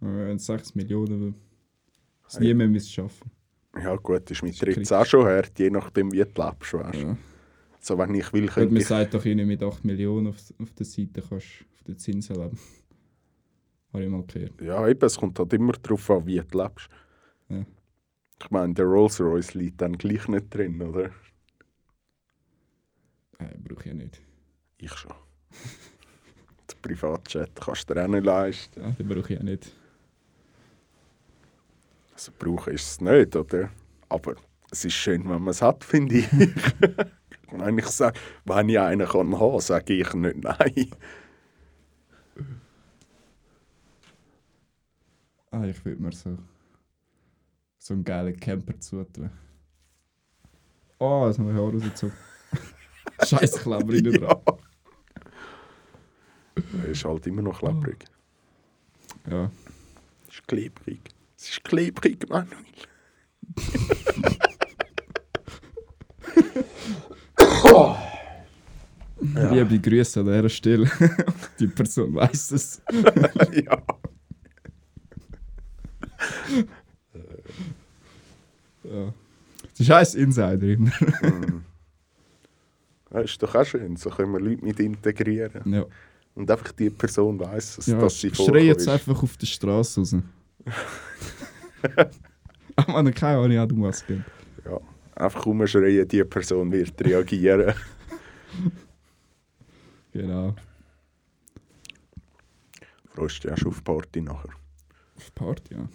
Wenn 0.00 0.38
6 0.38 0.74
Millionen, 0.74 1.34
es 2.26 2.38
Hey. 2.38 2.48
nie 2.48 2.54
mehr 2.54 2.68
müssen 2.68 2.90
schaffen. 2.90 3.30
Ja 3.82 3.96
gut, 3.96 4.30
ist 4.30 4.42
mit 4.42 4.52
Das 4.52 4.58
13 4.60 4.74
kriegst 4.74 4.92
auch 4.92 5.06
schon 5.06 5.24
hart, 5.26 5.58
je 5.58 5.70
nachdem 5.70 6.12
wie 6.12 6.18
du 6.24 6.42
lebst. 6.42 6.74
Weißt. 6.74 6.98
Ja. 7.02 7.16
So, 7.80 7.96
wenn 7.98 8.14
ich 8.14 8.32
will, 8.32 8.46
könnte 8.48 8.72
man 8.72 8.80
ich... 8.82 8.86
sagt 8.88 9.14
doch 9.14 9.24
irgendwie 9.24 9.46
mit 9.46 9.62
8 9.62 9.84
Millionen 9.84 10.28
auf, 10.28 10.36
auf 10.60 10.72
der 10.72 10.86
Seite 10.86 11.22
kannst 11.22 11.46
auf 11.74 11.82
den 11.86 11.98
Zinsen 11.98 12.36
leben. 12.36 12.58
Habe 13.92 14.04
ich 14.04 14.10
mal 14.10 14.24
gehört. 14.24 14.60
Ja, 14.60 14.86
eben, 14.86 15.04
es 15.04 15.16
kommt 15.16 15.38
halt 15.38 15.52
immer 15.54 15.72
darauf 15.72 16.10
an, 16.10 16.26
wie 16.26 16.40
du 16.40 16.58
lebst. 16.62 16.88
Ja. 17.48 17.64
Ich 18.40 18.50
meine, 18.50 18.74
der 18.74 18.84
Rolls 18.86 19.20
Royce 19.20 19.54
liegt 19.54 19.80
dann 19.80 19.98
gleich 19.98 20.28
nicht 20.28 20.54
drin, 20.54 20.80
oder? 20.80 21.06
Äh, 23.38 23.56
brauche 23.58 23.80
ich 23.80 23.86
ja 23.86 23.94
nicht. 23.94 24.20
Ich 24.78 24.92
schon. 24.92 25.12
Der 26.70 26.76
Privatjet 26.82 27.50
kannst 27.60 27.88
du 27.88 27.94
dir 27.94 28.04
auch 28.04 28.08
nicht 28.08 28.24
leisten. 28.24 28.80
Ja, 28.82 28.90
den 28.90 29.08
brauche 29.08 29.32
ich 29.32 29.38
ja 29.38 29.42
nicht. 29.42 29.72
Also 32.12 32.32
brauchen 32.38 32.74
ist 32.74 32.86
es 32.86 33.00
nicht, 33.00 33.34
oder? 33.36 33.70
Aber 34.08 34.34
es 34.70 34.84
ist 34.84 34.94
schön, 34.94 35.22
wenn 35.24 35.42
man 35.42 35.48
es 35.48 35.62
hat, 35.62 35.82
finde 35.84 36.18
ich. 36.18 36.28
wenn 37.50 37.78
ich 37.78 37.86
sage, 37.86 38.18
wenn 38.44 38.68
ich 38.68 38.78
einen 38.78 39.06
kann 39.08 39.38
haben, 39.38 39.60
sage 39.60 39.94
ich 39.94 40.12
nicht 40.14 40.42
nein. 40.42 40.90
Ah, 45.50 45.64
ich 45.64 45.82
würde 45.84 46.02
mir 46.02 46.12
so, 46.12 46.36
so 47.88 47.94
einen 47.94 48.04
geilen 48.04 48.38
Camper 48.38 48.78
zutun. 48.78 49.30
Oh, 50.98 51.26
jetzt 51.26 51.38
habe 51.38 51.50
ich 51.50 51.56
Haare 51.56 51.72
rausgezogen. 51.72 52.16
Scheiß 53.26 53.52
Kleber 53.62 53.94
in 53.94 54.04
der 54.04 54.12
dran. 54.18 54.36
Er 56.82 56.84
ist 56.88 57.04
halt 57.04 57.26
immer 57.26 57.42
noch 57.42 57.60
klebrig. 57.60 58.04
Ja. 59.30 59.50
Es 60.28 60.34
ist 60.34 60.46
klebrig. 60.46 61.00
Es 61.36 61.48
ist 61.48 61.64
klebrig, 61.64 62.28
Manuel. 62.28 62.58
Ja. 69.34 69.50
Liebe 69.52 69.80
Grüße 69.80 70.20
an 70.20 70.26
dieser 70.26 70.48
Stelle. 70.48 70.90
Die 71.58 71.66
Person 71.66 72.14
weiß 72.14 72.52
es. 72.52 72.80
ja. 73.64 73.82
Ja. 78.90 79.12
Das 79.70 79.80
ist 79.80 79.90
heiß 79.90 80.14
Insider 80.16 80.62
immer. 80.68 80.90
Das 83.10 83.24
ist 83.24 83.42
doch 83.42 83.54
auch 83.54 83.64
schön. 83.64 83.96
So 83.96 84.10
können 84.10 84.32
wir 84.32 84.40
Leute 84.40 84.64
mit 84.64 84.78
integrieren. 84.80 85.72
Ja. 85.72 85.84
Und 86.34 86.50
einfach 86.50 86.72
die 86.72 86.90
Person 86.90 87.38
weiss 87.40 87.78
es, 87.78 87.86
Ja, 87.86 87.98
dass 87.98 88.20
sie 88.20 88.28
schrei 88.28 88.34
vorgekommen 88.36 88.66
jetzt 88.66 88.82
ist. 88.82 88.88
einfach 88.88 89.22
auf 89.22 89.36
der 89.36 89.46
Straße 89.46 90.00
raus. 90.00 90.16
Aber 92.76 92.92
man 92.92 93.12
keine 93.14 93.60
Ahnung, 93.60 93.82
was 93.82 93.96
es 94.02 94.06
geht. 94.06 94.20
Ja. 94.64 94.78
Einfach 95.16 95.46
rumschreien, 95.46 96.06
die 96.06 96.22
Person 96.24 96.70
wird 96.72 97.00
reagieren. 97.04 97.74
Genau. 100.12 100.54
Freust 103.14 103.44
du 103.44 103.48
dich 103.48 103.52
auch 103.52 103.58
schon 103.58 103.68
auf 103.68 103.84
Party 103.84 104.20
nachher? 104.22 104.50
Auf 105.16 105.34
Party, 105.34 105.74
ja. 105.74 105.88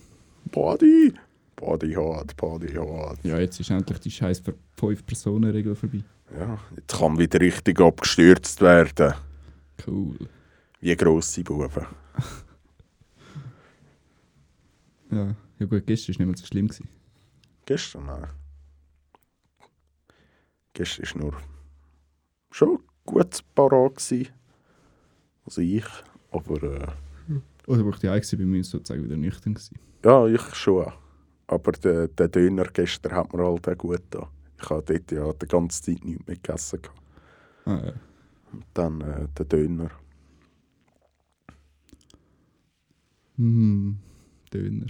Party! 0.52 1.14
Party 1.56 1.94
hart, 1.94 2.36
Party 2.36 2.74
hart. 2.74 3.20
Ja, 3.24 3.40
jetzt 3.40 3.60
ist 3.60 3.70
endlich 3.70 4.00
die 4.00 4.12
scheiß 4.12 4.42
5-Personen-Regel 4.80 5.76
vorbei. 5.76 6.04
Ja, 6.38 6.58
jetzt 6.76 6.98
kann 6.98 7.18
wieder 7.18 7.40
richtig 7.40 7.80
abgestürzt 7.80 8.60
werden. 8.62 9.14
Cool. 9.86 10.18
Wie 10.80 10.96
grosse 10.96 11.44
Buben. 11.44 11.86
Ja, 15.12 15.36
ja 15.60 15.66
gut, 15.66 15.86
gestern 15.86 16.16
war 16.16 16.26
nicht 16.26 16.28
mehr 16.28 16.38
so 16.38 16.46
schlimm. 16.46 16.68
Gewesen. 16.68 16.90
Gestern, 17.66 18.06
nein. 18.06 18.28
Gestern 20.74 21.06
war 21.22 21.32
nur 21.32 21.42
schon 22.52 22.80
gut 23.06 23.44
parat. 23.54 24.14
Also 25.46 25.62
ich, 25.62 25.86
aber 26.32 26.64
äh, 26.64 26.88
Oder 27.68 27.86
wo 27.86 27.90
ich 27.92 27.98
die 27.98 28.10
Einzige 28.10 28.44
bei 28.44 28.48
mir 28.50 28.64
sozusagen 28.64 29.04
wieder 29.04 29.18
nüchtern 29.18 29.54
gewesen. 29.54 29.78
ja, 30.04 30.26
ich 30.28 30.56
schon. 30.56 30.92
Aber 31.54 31.72
der, 31.74 32.08
der 32.08 32.28
Döner 32.28 32.66
gestern 32.66 33.14
hat 33.14 33.34
mir 33.34 33.44
halt 33.44 33.68
auch 33.68 33.78
gut 33.78 34.02
da. 34.10 34.28
Ich 34.62 34.70
habe 34.70 34.84
dort 34.84 35.12
ja 35.12 35.34
die 35.34 35.48
ganze 35.48 35.82
Zeit 35.82 36.04
nichts 36.04 36.26
mehr 36.26 36.36
gegessen. 36.36 36.80
Ah, 37.66 37.82
ja. 37.86 37.94
Und 38.52 38.66
dann 38.74 39.02
äh, 39.02 39.28
der 39.38 39.46
Döner. 39.46 39.92
Hm, 43.38 43.98
Döner. 44.54 44.88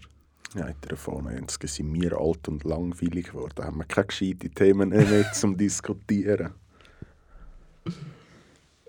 Ja, 0.56 0.68
in 0.68 0.76
der 0.88 0.98
vorne 0.98 1.42
sind 1.50 1.94
wir 1.96 2.18
alt 2.20 2.48
und 2.48 2.64
langweilig 2.64 3.28
geworden. 3.28 3.64
Haben 3.64 3.78
wir 3.78 3.86
keine 3.86 4.08
gescheiten 4.08 4.54
Themen 4.54 4.90
mehr 4.90 5.32
zum 5.34 5.58
Diskutieren. 5.58 6.52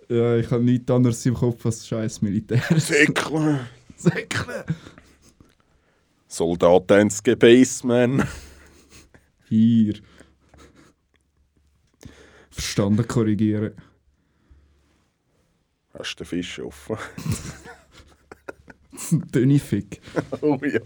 Ja, 0.09 0.37
ich 0.37 0.51
habe 0.51 0.63
nichts 0.63 0.91
anderes 0.91 1.25
im 1.25 1.35
Kopf 1.35 1.65
als 1.65 1.87
scheiß 1.87 2.21
Militär. 2.21 2.63
Säckle! 2.77 3.61
Säckle! 3.97 4.67
Soldaten 6.35 7.03
ins 7.03 7.23
Gebäß, 7.23 7.85
man. 7.85 8.27
Hier. 9.49 9.95
Verstanden 12.51 13.07
korrigieren. 13.07 13.75
Hast 15.97 16.17
du 16.17 16.25
den 16.25 16.27
Fisch 16.27 16.59
offen? 16.59 16.97
Dünni 19.33 19.61
Fick. 19.61 20.01
oh 20.41 20.59
ja. 20.61 20.81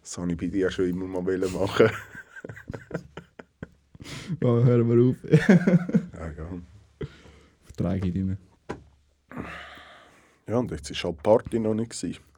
Das 0.00 0.18
wollte 0.18 0.34
ich 0.34 0.38
bei 0.38 0.46
dir 0.46 0.70
schon 0.70 0.88
immer 0.88 1.20
mal 1.20 1.38
machen. 1.38 1.90
Oh, 4.42 4.62
hören 4.62 4.88
wir 4.88 5.10
auf. 5.10 5.24
Ja, 6.14 6.30
ja. 6.30 7.06
Verträge 7.64 8.08
ich 8.08 8.14
nicht 8.14 8.26
mehr. 8.26 8.38
ja, 10.46 10.56
und 10.56 10.70
jetzt 10.70 10.90
war 10.90 11.10
halt 11.10 11.18
die 11.18 11.22
Party 11.22 11.58
noch 11.58 11.74
nicht. 11.74 11.90
Gewesen. 11.90 12.31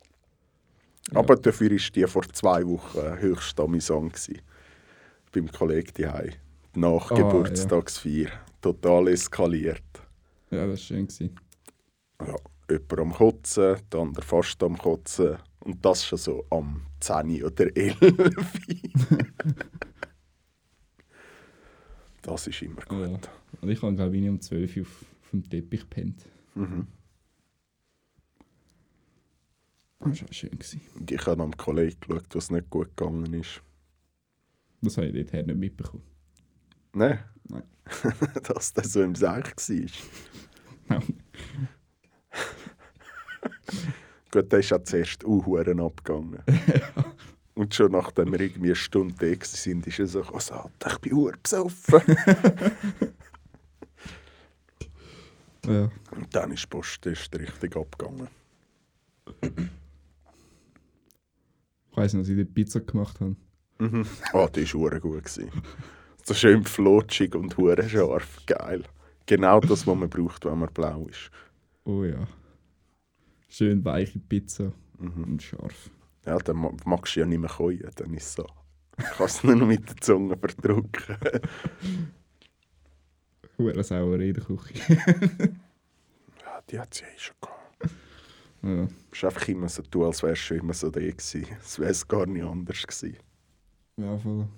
Aber 1.12 1.36
dafür 1.36 1.70
war 1.70 1.90
die 1.94 2.06
vor 2.06 2.22
zwei 2.32 2.66
Wochen 2.66 3.18
höchst 3.20 3.58
amüsant. 3.60 4.14
Gewesen. 4.14 4.40
Beim 5.32 5.50
Kollegen 5.50 5.92
daheim. 6.02 6.32
Die 6.74 6.80
Nachgeburtstagsfeier. 6.80 8.30
Total 8.60 9.08
eskaliert. 9.08 9.82
Ja, 10.50 10.66
das 10.66 10.70
war 10.70 10.76
schön. 10.76 11.06
Gewesen. 11.06 11.38
Ja, 12.20 12.36
jemand 12.70 13.00
am 13.00 13.12
Kotzen, 13.12 13.76
der 13.92 14.00
andere 14.00 14.24
fast 14.24 14.62
am 14.62 14.78
Kotzen. 14.78 15.36
Und 15.60 15.84
das 15.84 16.06
schon 16.06 16.18
so 16.18 16.44
am 16.50 16.86
10 17.00 17.44
oder 17.44 17.76
11. 17.76 17.96
das 22.22 22.46
ist 22.46 22.62
immer 22.62 22.82
gut. 22.82 23.00
Ja. 23.00 23.18
Und 23.60 23.68
ich 23.70 23.82
habe, 23.82 23.94
glaube 23.94 24.16
ich, 24.16 24.28
um 24.28 24.40
12 24.40 24.76
Uhr 24.76 24.82
auf, 24.82 25.04
auf 25.22 25.30
dem 25.30 25.48
Teppich 25.48 25.80
gepennt. 25.80 26.24
Mhm. 26.54 26.86
Das 30.04 30.22
war 30.22 30.32
schön. 30.32 30.50
Gewesen. 30.50 30.80
Und 30.94 31.10
ich 31.10 31.26
habe 31.26 31.42
am 31.42 31.56
Kollegen 31.56 31.98
geschaut, 32.00 32.26
was 32.34 32.50
nicht 32.50 32.70
gut 32.70 32.96
gegangen 32.96 33.32
ist. 33.32 33.62
Das 34.82 34.96
habe 34.96 35.06
ich 35.06 35.30
dort 35.30 35.46
nicht 35.46 35.58
mitbekommen. 35.58 36.02
Nein. 36.92 37.18
Nein. 37.48 37.62
Dass 38.42 38.72
das 38.72 38.92
so 38.92 39.02
im 39.02 39.14
Seich 39.14 39.44
war. 40.88 41.02
Gut, 44.30 44.52
der 44.52 44.58
ist 44.58 44.70
ja 44.70 44.82
zuerst 44.82 45.24
Uhuren 45.24 45.80
abgegangen. 45.80 46.42
Und 47.54 47.72
schon 47.72 47.92
nachdem 47.92 48.32
wir 48.32 48.40
irgendwie 48.40 48.70
eine 48.70 48.76
Stunde 48.76 49.14
da 49.14 49.26
waren, 49.26 49.82
ist 49.84 49.98
er 49.98 50.06
so, 50.08 50.22
Alter, 50.22 50.70
ich 50.90 50.98
bin 50.98 51.12
Uhr 51.12 51.34
besoffen. 51.40 52.00
ja. 55.66 55.88
Und 56.10 56.34
dann 56.34 56.50
ist 56.50 56.64
die 56.64 56.66
Post 56.66 57.06
erst 57.06 57.32
richtig 57.38 57.76
abgegangen. 57.76 58.26
Ich 61.94 61.98
weiss 61.98 62.12
noch, 62.12 62.22
dass 62.22 62.28
ich 62.28 62.36
die 62.36 62.44
Pizza 62.44 62.80
gemacht 62.80 63.20
habe. 63.20 63.36
Mhm. 63.78 64.04
Ah, 64.32 64.48
die 64.54 64.64
war 64.74 64.80
hure 64.80 65.00
gut. 65.00 65.24
Gewesen. 65.24 65.50
So 66.24 66.34
schön 66.34 66.64
flutschig 66.64 67.36
und 67.36 67.56
hure 67.56 67.88
scharf. 67.88 68.40
Geil. 68.46 68.82
Genau 69.26 69.60
das, 69.60 69.86
was 69.86 69.94
man 69.96 70.10
braucht, 70.10 70.44
wenn 70.44 70.58
man 70.58 70.72
blau 70.72 71.06
ist. 71.06 71.30
Oh 71.84 72.02
ja. 72.02 72.26
Schön 73.48 73.84
weiche 73.84 74.18
Pizza 74.18 74.72
Mhm. 74.98 75.24
und 75.24 75.42
scharf. 75.42 75.90
Ja, 76.26 76.36
dann 76.38 76.56
ma- 76.56 76.72
magst 76.84 77.14
du 77.14 77.20
ja 77.20 77.26
nicht 77.26 77.38
mehr 77.40 77.50
keuen. 77.50 77.88
Dann 77.94 78.12
ist 78.14 78.24
es 78.26 78.32
so. 78.34 78.42
Du 78.96 79.04
kannst 79.16 79.36
es 79.38 79.44
nur 79.44 79.54
noch 79.54 79.66
mit 79.68 79.88
der 79.88 79.96
Zunge 79.98 80.36
verdrücken. 80.36 81.16
Hure 83.58 83.84
sauer 83.84 84.18
in 84.20 84.34
der 84.34 84.42
Küche. 84.44 84.74
ja, 86.42 86.62
die 86.70 86.78
hat 86.80 86.92
sie 86.94 87.04
eh 87.04 87.18
schon 87.18 87.36
gehabt. 87.40 87.63
Ja. 88.64 88.86
Du 88.86 88.88
musst 89.10 89.24
einfach 89.24 89.48
immer 89.48 89.68
so 89.68 89.82
tun, 89.82 90.04
als 90.04 90.22
wärst 90.22 90.50
du 90.50 90.54
immer 90.54 90.72
so 90.74 90.90
gewesen. 90.90 91.46
Es 91.60 91.78
wäre 91.78 91.94
gar 92.08 92.26
nicht 92.26 92.44
anders 92.44 92.86
gewesen. 92.86 93.16
ja, 93.96 94.18
voll. 94.18 94.48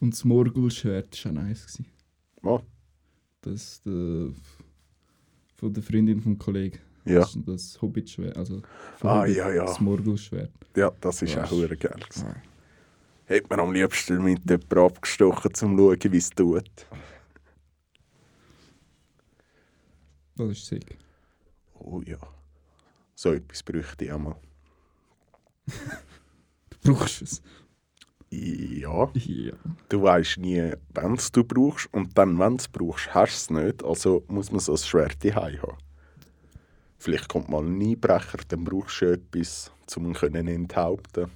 Und 0.00 0.12
das 0.12 0.24
Morgulschwert 0.24 1.24
war 1.24 1.32
auch 1.32 1.34
nice. 1.36 1.66
Gewesen. 1.66 1.86
Oh, 2.42 2.60
Das 3.40 3.80
der, 3.82 4.30
von 5.56 5.72
der 5.72 5.82
Freundin 5.82 6.20
vom 6.20 6.36
Kollegen. 6.38 6.78
ja. 7.04 7.20
Das, 7.20 7.38
das 7.46 7.80
Hobbit-Schwert. 7.82 8.36
Also 8.36 8.60
Ah, 9.00 9.20
Hobbit, 9.22 9.36
ja, 9.36 9.50
ja. 9.52 9.64
Das 9.64 9.80
Morgulschwert. 9.80 10.50
ja, 10.76 10.90
das 11.00 11.22
ist 11.22 11.36
auch 11.38 11.50
hure 11.50 11.76
geil. 11.76 12.00
Hätte 13.24 13.46
man 13.50 13.60
am 13.60 13.72
liebsten 13.72 14.22
mit 14.22 14.48
jemandem 14.48 14.78
abgestochen, 14.78 15.48
um 15.50 15.54
zu 15.54 15.66
schauen, 15.66 16.12
wie 16.12 16.16
es 16.18 16.30
tut. 16.30 16.86
Das 20.36 20.50
ist 20.50 20.66
sick. 20.66 20.98
Oh 21.74 22.02
ja. 22.02 22.18
So 23.16 23.32
etwas 23.32 23.62
bräuchte 23.62 24.04
ich 24.04 24.12
auch 24.12 24.18
mal. 24.18 24.36
Du 26.84 26.94
brauchst 26.94 27.22
es. 27.22 27.42
Ja. 28.30 29.10
Ja. 29.14 29.52
Du 29.88 30.02
weißt 30.02 30.36
nie, 30.38 30.72
wenn 30.90 31.14
es 31.14 31.32
du 31.32 31.42
brauchst. 31.42 31.92
Und 31.94 32.16
dann, 32.18 32.38
wenn 32.38 32.50
du 32.50 32.56
es 32.56 32.68
brauchst, 32.68 33.14
hast 33.14 33.50
du 33.50 33.54
es 33.54 33.64
nicht. 33.64 33.82
Also 33.82 34.22
muss 34.28 34.52
man 34.52 34.60
so 34.60 34.72
ein 34.72 34.78
Schwert 34.78 35.24
daheim 35.24 35.62
haben. 35.62 35.78
Vielleicht 36.98 37.28
kommt 37.28 37.48
mal 37.48 37.64
ein 37.64 37.80
Einbrecher, 37.80 38.38
dann 38.48 38.64
brauchst 38.64 39.00
du 39.00 39.12
etwas, 39.12 39.72
um 39.96 40.06
ihn 40.06 40.14
können 40.14 40.48
enthaupten 40.48 41.30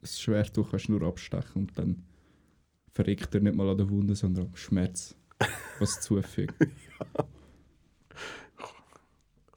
Das 0.00 0.20
Schwert 0.20 0.56
du 0.56 0.64
kannst 0.64 0.88
nur 0.88 1.02
abstechen 1.02 1.62
und 1.62 1.78
dann 1.78 2.04
verreckt 2.92 3.34
er 3.34 3.40
nicht 3.40 3.54
mal 3.54 3.68
an 3.68 3.78
der 3.78 3.88
Wunde, 3.88 4.14
sondern 4.16 4.46
am 4.46 4.56
Schmerz, 4.56 5.14
was 5.78 6.00
zufügt. 6.00 6.54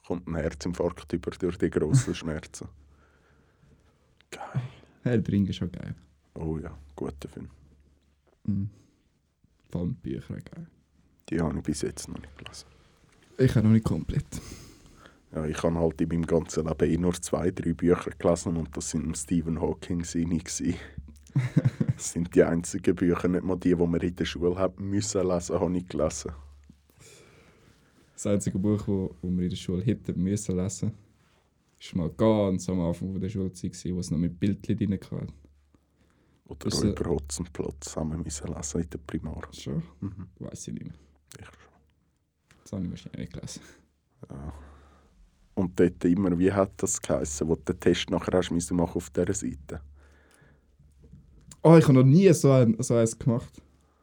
Kommt 0.05 0.27
ein 0.27 0.35
Herzinfarkt 0.35 1.11
über 1.13 1.31
durch 1.31 1.57
die 1.57 1.69
grossen 1.69 2.13
Schmerzen. 2.13 2.67
Geil. 4.31 4.61
Herr 5.03 5.17
der 5.17 5.33
Ringe 5.33 5.49
ist 5.49 5.57
schon 5.57 5.71
geil. 5.71 5.95
Oh 6.35 6.57
ja, 6.57 6.77
guter 6.95 7.29
Film. 7.29 7.49
Mhm. 8.45 8.69
Bücher 10.01 10.35
geil. 10.35 10.67
Die 11.29 11.41
habe 11.41 11.57
ich 11.57 11.63
bis 11.63 11.81
jetzt 11.81 12.07
noch 12.07 12.19
nicht 12.19 12.37
gelesen. 12.37 12.65
Ich 13.37 13.55
habe 13.55 13.65
noch 13.65 13.73
nicht 13.73 13.85
komplett. 13.85 14.41
Ja, 15.33 15.45
ich 15.45 15.63
habe 15.63 15.79
halt 15.79 15.99
in 15.99 16.09
meinem 16.09 16.27
ganzen 16.27 16.67
Leben 16.67 16.91
eh 16.91 16.97
nur 16.97 17.13
zwei, 17.13 17.49
drei 17.49 17.73
Bücher 17.73 18.11
gelesen 18.11 18.55
und 18.57 18.75
das 18.77 18.91
sind 18.91 19.17
Stephen 19.17 19.59
Hawking 19.59 20.03
seine. 20.03 20.39
Das 21.95 22.11
sind 22.11 22.33
die 22.35 22.43
einzigen 22.43 22.95
Bücher, 22.95 23.27
nicht 23.27 23.43
mal 23.43 23.55
die, 23.55 23.75
die 23.75 23.75
man 23.75 24.01
in 24.01 24.15
der 24.15 24.25
Schule 24.25 24.57
hat 24.57 24.79
müssen 24.79 25.27
lesen, 25.27 25.59
habe 25.59 25.77
ich 25.77 25.87
gelesen. 25.87 26.31
Das 28.13 28.27
einzige 28.27 28.59
Buch, 28.59 28.77
das 28.77 28.87
wir 28.87 29.43
in 29.43 29.49
der 29.49 29.55
Schule 29.55 29.83
hätten 29.83 30.21
müssen 30.21 30.55
lesen, 30.57 30.93
ist 31.79 31.95
mal 31.95 32.09
ganz 32.11 32.69
am 32.69 32.79
Anfang 32.81 33.19
der 33.19 33.29
Schulzeit, 33.29 33.73
wo 33.91 33.99
es 33.99 34.11
noch 34.11 34.17
mit 34.17 34.39
Bildchen 34.39 34.77
drin 34.77 34.93
hatte. 34.93 35.27
Oder 36.45 36.59
Das, 36.59 36.83
über 36.83 37.09
Hotzenplotz 37.09 37.95
haben 37.95 38.11
wir 38.11 38.17
müssen 38.17 38.53
lesen 38.53 38.81
in 38.81 38.89
der 38.89 38.97
Primar. 38.99 39.47
Schon? 39.51 39.83
Mhm. 39.99 40.27
Weiß 40.39 40.67
ich 40.67 40.73
nicht 40.73 40.85
mehr. 40.85 40.93
Ich 41.39 41.45
schon. 41.45 41.73
Das 42.63 42.71
habe 42.73 42.83
ich 42.83 42.89
wahrscheinlich 42.91 43.19
nicht 43.19 43.33
gelesen. 43.33 43.61
Ja. 44.29 44.53
Und 45.55 45.79
dort 45.79 46.03
immer, 46.05 46.37
wie 46.37 46.51
hat 46.51 46.71
das 46.77 47.01
geheißen, 47.01 47.47
wo 47.47 47.55
du 47.55 47.73
den 47.73 47.79
Test 47.79 48.09
nachher 48.09 48.37
hast 48.37 48.51
müssen 48.51 48.77
machen 48.77 48.95
auf 48.95 49.09
dieser 49.09 49.33
Seite? 49.33 49.81
Oh, 51.61 51.77
ich 51.77 51.83
habe 51.83 51.93
noch 51.93 52.03
nie 52.03 52.31
so, 52.33 52.51
ein, 52.51 52.75
so 52.79 52.95
eins 52.95 53.17
gemacht. 53.17 53.61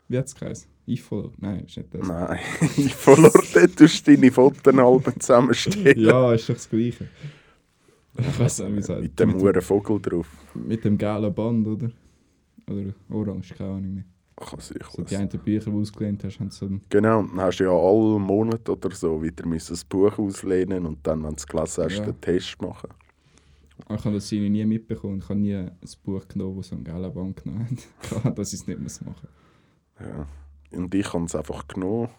Wie 0.08 0.16
hat 0.16 0.26
es 0.26 0.34
geheißen? 0.34 0.70
iFollow? 0.92 1.32
Nein, 1.38 1.64
ist 1.66 1.76
nicht 1.76 1.94
das. 1.94 2.06
Nein, 2.06 2.38
ich 2.76 2.94
verlor 2.94 3.32
dort, 3.54 3.76
tust 3.76 4.06
du 4.06 4.14
deine 4.16 4.30
Fotos 4.32 4.74
halb 4.74 5.22
zusammenstellen. 5.22 5.98
Ja, 6.00 6.32
ist 6.34 6.48
doch 6.48 6.54
das 6.54 6.68
Gleiche. 6.68 7.08
Ich 8.18 8.38
weiß 8.40 8.58
nicht, 8.60 8.74
wie 8.74 8.78
es 8.78 8.88
heißt. 8.88 9.02
Mit 9.02 9.20
dem 9.20 9.34
Huren 9.34 9.62
Vogel 9.62 10.00
drauf. 10.00 10.28
mit 10.54 10.84
dem 10.84 10.98
gelben 10.98 11.34
Band, 11.34 11.66
oder? 11.66 11.90
Oder 12.68 12.92
orange, 13.08 13.54
keine 13.54 13.70
Ahnung 13.70 13.94
mehr. 13.94 14.04
Ach, 14.42 14.54
ich 14.54 14.84
So 14.86 15.02
die 15.02 15.16
einen 15.16 15.28
Bücher, 15.28 15.66
die 15.66 15.70
du 15.70 15.80
ausgelehnt 15.80 16.24
hast, 16.24 16.40
haben 16.40 16.50
so 16.50 16.66
einen... 16.66 16.80
Genau, 16.88 17.20
und 17.20 17.30
dann 17.32 17.40
hast 17.42 17.58
du 17.60 17.64
ja 17.64 17.70
alle 17.70 18.18
Monate 18.18 18.72
oder 18.72 18.90
so 18.90 19.22
wieder 19.22 19.46
müssen 19.46 19.72
das 19.74 19.84
Buch 19.84 20.18
auslehnen 20.18 20.86
und 20.86 21.06
dann, 21.06 21.22
wenn 21.22 21.30
du 21.30 21.36
es 21.36 21.46
gelesen 21.46 21.84
hast, 21.84 21.98
Ja. 21.98 22.04
den 22.06 22.20
Test 22.20 22.60
machen. 22.62 22.88
Ich 23.88 24.04
habe 24.04 24.14
das 24.14 24.30
nie 24.32 24.64
mitbekommen. 24.64 25.18
Ich 25.18 25.28
habe 25.28 25.38
nie 25.40 25.54
ein 25.54 25.70
Buch 26.04 26.26
genommen, 26.28 26.56
das 26.56 26.68
so 26.68 26.74
einen 26.76 26.84
gelben 26.84 27.12
Band 27.12 27.42
genommen 27.42 27.76
hat. 28.24 28.38
dass 28.38 28.52
ich 28.52 28.60
es 28.60 28.66
nicht 28.66 28.80
muss 28.80 29.00
machen 29.02 29.28
Ja. 30.00 30.26
Und 30.72 30.94
ich 30.94 31.12
habe 31.12 31.24
es 31.24 31.34
einfach 31.34 31.66
genommen. 31.68 32.10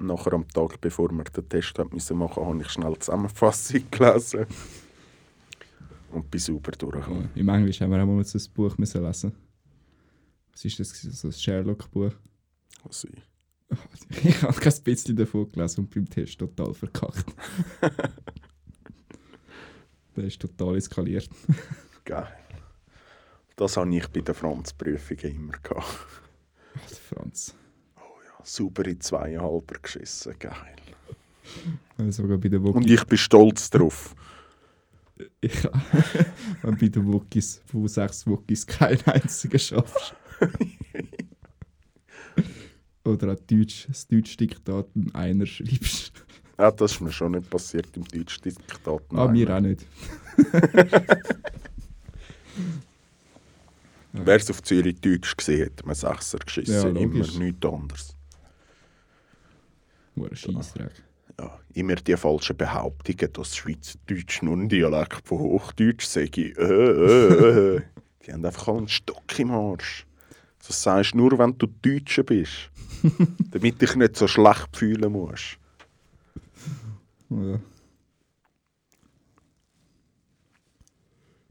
Nachher 0.00 0.32
am 0.32 0.46
Tag, 0.48 0.80
bevor 0.80 1.10
wir 1.10 1.24
den 1.24 1.48
Test 1.48 1.76
machen, 2.12 2.46
habe 2.46 2.60
ich 2.62 2.68
schnell 2.70 2.92
die 2.92 2.98
Zusammenfassung 3.00 3.82
gelesen. 3.90 4.46
Und 6.12 6.30
bin 6.30 6.40
sauber 6.40 6.72
durchgekommen. 6.72 7.30
Im 7.34 7.48
Englisch 7.48 7.80
haben 7.80 7.90
wir 7.90 8.02
auch 8.02 8.06
mal 8.06 8.24
so 8.24 8.38
ein 8.38 8.52
Buch 8.54 8.78
müssen 8.78 9.02
lesen. 9.02 9.32
Was 10.52 10.64
ist 10.64 10.78
das? 10.80 10.90
So 11.02 11.28
ein 11.28 11.32
Sherlock-Buch. 11.32 12.12
Also 12.84 13.08
ich- 13.08 13.22
Ich 14.24 14.42
habe 14.42 14.58
kein 14.58 14.82
bisschen 14.82 15.16
davon 15.16 15.48
gelesen 15.50 15.80
und 15.80 15.94
beim 15.94 16.08
Test 16.08 16.38
total 16.38 16.72
verkackt. 16.72 17.26
Der 20.16 20.24
ist 20.24 20.40
total 20.40 20.76
eskaliert. 20.76 21.28
Geil. 22.04 22.28
Das 23.56 23.76
habe 23.76 23.94
ich 23.94 24.06
bei 24.08 24.20
den 24.20 24.34
Franzprüfungen 24.34 25.34
immer 25.36 25.52
gehabt. 25.62 25.84
Ach, 25.84 26.88
der 26.88 26.96
Franz. 26.96 27.54
Ja, 28.48 28.64
sauber 28.64 28.86
in 28.86 29.00
zweieinhalber 29.00 29.76
geschissen. 29.82 30.34
Geil. 30.38 30.54
Also 31.98 32.26
bei 32.26 32.36
den 32.36 32.64
Und 32.64 32.88
ich 32.88 33.04
bin 33.04 33.18
stolz 33.18 33.70
drauf. 33.70 34.14
Ich 35.40 35.64
habe 35.64 36.76
bei 36.76 36.88
den 36.88 37.12
Wokis, 37.12 37.60
von 37.66 37.88
sechs 37.88 38.24
Wokis, 38.24 38.64
keinen 38.64 39.04
einzigen 39.04 39.58
schaffst. 39.58 40.14
Oder 43.04 43.30
an 43.30 43.38
Deutsch, 43.50 43.88
das 43.88 44.06
Deutsch-Diktat 44.06 44.86
in 44.94 45.12
einer 45.16 45.44
schreibst. 45.44 46.12
Ja, 46.56 46.70
das 46.70 46.92
ist 46.92 47.00
mir 47.00 47.10
schon 47.10 47.32
nicht 47.32 47.50
passiert 47.50 47.96
im 47.96 48.04
deutschen 48.04 48.42
Diktat. 48.44 49.02
Ah, 49.10 49.26
mir 49.26 49.56
auch 49.56 49.58
nicht. 49.58 49.84
Wer 54.12 54.36
es 54.36 54.50
auf 54.50 54.62
Zürich 54.62 55.00
Deutsch 55.00 55.36
gesehen 55.36 55.66
hat, 55.66 55.84
man 55.84 55.96
Sechser 55.96 56.38
geschissen. 56.38 56.74
Ja, 56.74 56.88
immer 56.88 57.26
nichts 57.26 57.66
anderes. 57.66 58.17
Nur 60.18 60.30
ein 60.30 60.36
Scheissdreck. 60.36 61.02
Ja, 61.38 61.60
immer 61.74 61.94
die 61.94 62.16
falschen 62.16 62.56
Behauptungen, 62.56 63.32
dass 63.32 63.56
Schweizerdeutsch 63.56 64.42
nur 64.42 64.56
ein 64.56 64.68
Dialekt 64.68 65.26
von 65.26 65.38
Hochdeutsch 65.38 66.04
sei. 66.04 66.24
Äh, 66.24 66.50
äh, 66.50 67.76
äh. 67.76 67.80
Die 68.26 68.32
haben 68.32 68.44
einfach 68.44 68.68
einen 68.68 68.88
Stock 68.88 69.38
im 69.38 69.50
Arsch. 69.50 70.06
Das 70.66 70.82
sagst 70.82 71.14
du 71.14 71.18
nur, 71.18 71.38
wenn 71.38 71.56
du 71.56 71.66
Deutscher 71.66 72.24
bist. 72.24 72.70
damit 73.50 73.80
dich 73.80 73.94
nicht 73.96 74.16
so 74.16 74.26
schlecht 74.26 74.76
fühlen 74.76 75.12
musst. 75.12 75.58
Ja. 77.30 77.60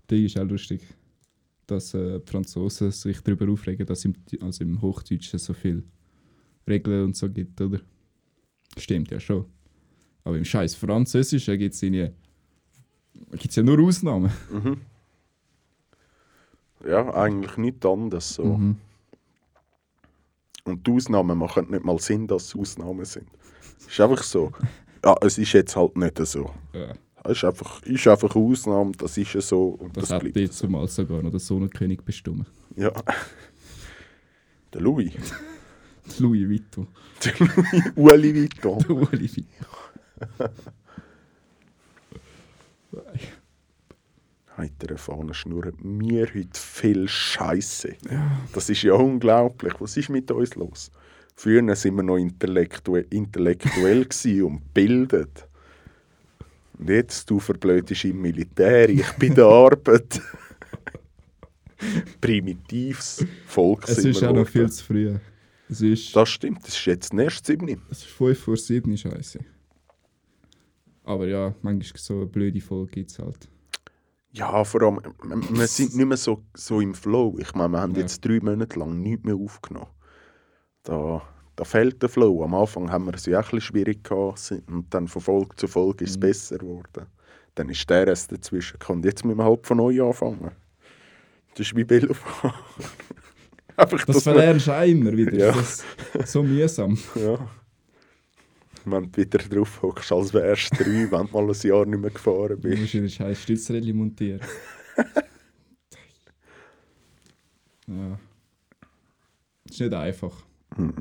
Die 0.10 0.26
ist 0.26 0.40
auch 0.40 0.46
lustig, 0.46 0.82
dass 1.66 1.94
äh, 1.94 2.20
die 2.20 2.32
Franzosen 2.32 2.92
sich 2.92 3.20
darüber 3.22 3.52
aufregen, 3.52 3.86
dass 3.86 4.06
im, 4.06 4.16
also 4.42 4.64
im 4.64 4.82
Hochdeutschen 4.82 5.40
so 5.40 5.54
viel 5.54 5.84
Regeln 6.68 7.06
und 7.06 7.16
so 7.16 7.30
gibt, 7.30 7.60
oder? 7.62 7.82
Stimmt 8.76 9.12
ja 9.12 9.20
schon. 9.20 9.46
Aber 10.24 10.38
im 10.38 10.46
scheiß 10.46 10.76
Französischen 10.76 11.58
gibt 11.58 11.74
es 11.74 11.82
gibt's 11.82 13.56
ja 13.56 13.64
nur 13.64 13.80
Ausnahmen. 13.80 14.32
Ja, 16.86 17.14
eigentlich 17.14 17.58
nichts 17.58 17.86
anderes. 17.86 18.36
So. 18.36 18.44
Mhm. 18.44 18.78
Und 20.66 20.86
die 20.86 20.92
Ausnahmen 20.92 21.38
machen 21.38 21.72
nicht 21.72 21.84
mal 21.84 21.98
Sinn, 22.00 22.28
dass 22.28 22.46
es 22.46 22.56
Ausnahmen 22.56 23.06
sind. 23.06 23.28
Es 23.80 23.88
ist 23.88 24.00
einfach 24.00 24.24
so. 24.24 24.52
Ja, 25.04 25.16
es 25.22 25.38
ist 25.38 25.54
jetzt 25.54 25.76
halt 25.76 25.96
nicht 25.96 26.18
so. 26.26 26.52
Ja, 26.74 26.94
Es 27.24 27.38
ist 27.38 27.44
einfach, 27.46 27.82
ist 27.84 28.08
einfach 28.08 28.36
eine 28.36 28.46
Ausnahme, 28.46 28.92
das 28.98 29.18
ist 29.18 29.34
ja 29.34 29.42
so 29.42 29.70
und 29.80 29.96
das, 29.96 30.10
das, 30.10 30.24
hat 30.24 30.36
jetzt 30.36 30.58
so. 30.58 30.66
zumal 30.66 30.88
sogar 30.88 31.24
noch 31.24 31.32
der 31.32 31.40
Sonnenkönig 31.40 32.02
bestimmt. 32.02 32.48
Ja. 32.76 32.92
Der 34.74 34.82
Louis. 34.82 35.14
Louis 36.20 36.48
Vuitton. 36.48 36.88
Der 37.24 37.34
Louis 37.40 37.84
Ueli 37.96 38.36
Vuitton. 38.36 38.80
Der 38.80 38.92
Uli 38.92 39.30
Vuitton. 39.30 40.50
Heitere 44.58 44.98
Fahnenschnur. 44.98 45.72
Wir 45.80 46.28
heute 46.34 46.60
viel 46.60 47.08
Scheiße. 47.08 47.96
Das 48.54 48.70
ist 48.70 48.82
ja 48.82 48.94
unglaublich. 48.94 49.74
Was 49.80 49.98
ist 49.98 50.10
mit 50.10 50.32
uns 50.32 50.56
los? 50.56 50.92
Früher 51.36 51.76
sind 51.76 51.96
wir 51.96 52.04
noch 52.04 52.18
intellektuell, 52.18 53.06
intellektuell 53.12 54.08
und 54.42 54.74
bildet. 54.74 55.48
Und 56.80 56.90
jetzt, 56.90 57.30
du 57.30 57.40
verblödest 57.40 58.06
im 58.06 58.22
Militär, 58.22 58.90
ich 58.90 59.12
bin 59.14 59.36
der 59.36 59.46
Arbeit. 59.46 60.20
Primitives 62.22 63.24
Volk 63.46 63.88
Es 63.88 63.98
sind 63.98 64.12
ist 64.12 64.24
auch 64.24 64.34
noch 64.34 64.48
viel 64.48 64.70
zu 64.72 64.84
früh. 64.84 65.16
Es 65.70 65.82
ist, 65.82 66.16
Das 66.16 66.30
stimmt, 66.30 66.60
das 66.64 66.70
ist 66.76 66.86
jetzt 66.86 67.14
erst 67.14 67.46
7. 67.46 67.82
es 67.90 68.00
ist 68.00 68.06
5 68.08 68.40
vor 68.40 68.56
7 68.58 68.96
scheiße. 68.98 69.40
Aber 71.04 71.28
ja, 71.28 71.54
manchmal 71.62 72.00
so 72.02 72.16
eine 72.16 72.26
blöde 72.26 72.62
Folge 72.62 72.92
gibt 72.92 73.12
es 73.12 73.20
halt. 73.20 73.50
Ja, 74.32 74.64
vor 74.64 74.82
allem, 74.84 75.00
wir 75.52 75.68
sind 75.68 75.96
nicht 75.96 76.06
mehr 76.06 76.18
so, 76.18 76.44
so 76.56 76.80
im 76.82 76.94
Flow. 76.94 77.38
Ich 77.40 77.54
meine, 77.56 77.70
wir 77.74 77.82
haben 77.82 77.94
Ja. 77.96 78.02
jetzt 78.02 78.24
drei 78.24 78.40
Monate 78.42 78.78
lang 78.80 79.02
nichts 79.02 79.24
mehr 79.26 79.36
aufgenommen. 79.36 79.88
Da, 80.84 81.22
da 81.56 81.64
fehlt 81.64 82.02
der 82.02 82.10
Flow. 82.10 82.44
Am 82.44 82.54
Anfang 82.54 82.92
haben 82.92 83.06
wir 83.06 83.14
es 83.16 83.26
ja 83.26 83.40
auch 83.40 83.46
ein 83.46 83.52
bisschen 83.52 83.62
schwierig 83.62 84.04
gehabt 84.04 84.54
und 84.68 84.94
dann 84.94 85.08
von 85.08 85.22
Folge 85.22 85.56
zu 85.56 85.68
Folge 85.68 86.04
ist 86.04 86.12
es 86.12 86.18
Mhm. 86.18 86.22
besser 86.22 86.58
geworden. 86.58 87.08
Dann 87.56 87.70
ist 87.70 87.90
der 87.90 88.06
Rest 88.06 88.32
dazwischen 88.32 88.78
gekommen. 88.78 89.02
Jetzt 89.04 89.26
müssen 89.26 89.38
wir 89.40 89.46
halt 89.46 89.66
von 89.66 89.78
neu 89.78 90.02
anfangen. 90.06 90.52
Das 91.56 91.62
ist 91.68 91.76
wie 91.76 91.90
Velofahren. 91.90 92.54
Einfach, 93.78 94.06
Das 94.06 94.24
verlernst 94.24 94.68
du 94.68 94.72
auch 94.72 94.84
immer 94.86 95.16
wieder. 95.16 95.38
Ja. 95.38 95.52
Das 95.52 95.84
ist 96.16 96.32
so 96.32 96.42
mühsam. 96.44 96.98
Ja. 97.16 97.48
Wenn 98.86 99.12
du 99.12 99.22
wieder 99.22 99.38
drauf 99.38 99.82
hockst, 99.84 100.12
als 100.12 100.34
wärst 100.34 100.72
du 100.80 100.84
drei, 100.84 101.12
wenn 101.12 101.28
du 101.28 101.34
mal 101.34 101.48
ein 101.50 101.62
Jahr 101.62 101.86
nicht 101.86 102.00
mehr 102.00 102.10
gefahren 102.10 102.50
Du 102.50 102.58
bist. 102.58 102.82
musst 102.82 102.94
wieder 102.96 103.08
scheiß 103.10 103.44
Stützrädchen 103.44 103.96
montieren. 103.96 104.42
ja. 107.88 108.20
Das 109.66 109.74
ist 109.76 109.80
nicht 109.82 109.94
einfach. 109.94 110.34
Hm. 110.76 110.94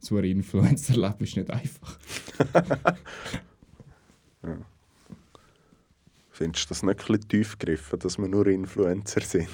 So 0.00 0.16
ein 0.16 0.24
Influencer-Leben 0.24 1.20
ist 1.24 1.36
nicht 1.36 1.50
einfach. 1.50 1.98
Findest 6.30 6.64
du 6.64 6.68
das 6.70 6.82
nicht 6.82 7.00
ein 7.00 7.06
bisschen 7.06 7.28
tief 7.28 7.58
gegriffen, 7.58 7.98
dass 7.98 8.18
wir 8.18 8.28
nur 8.28 8.46
Influencer 8.46 9.20
sind? 9.20 9.48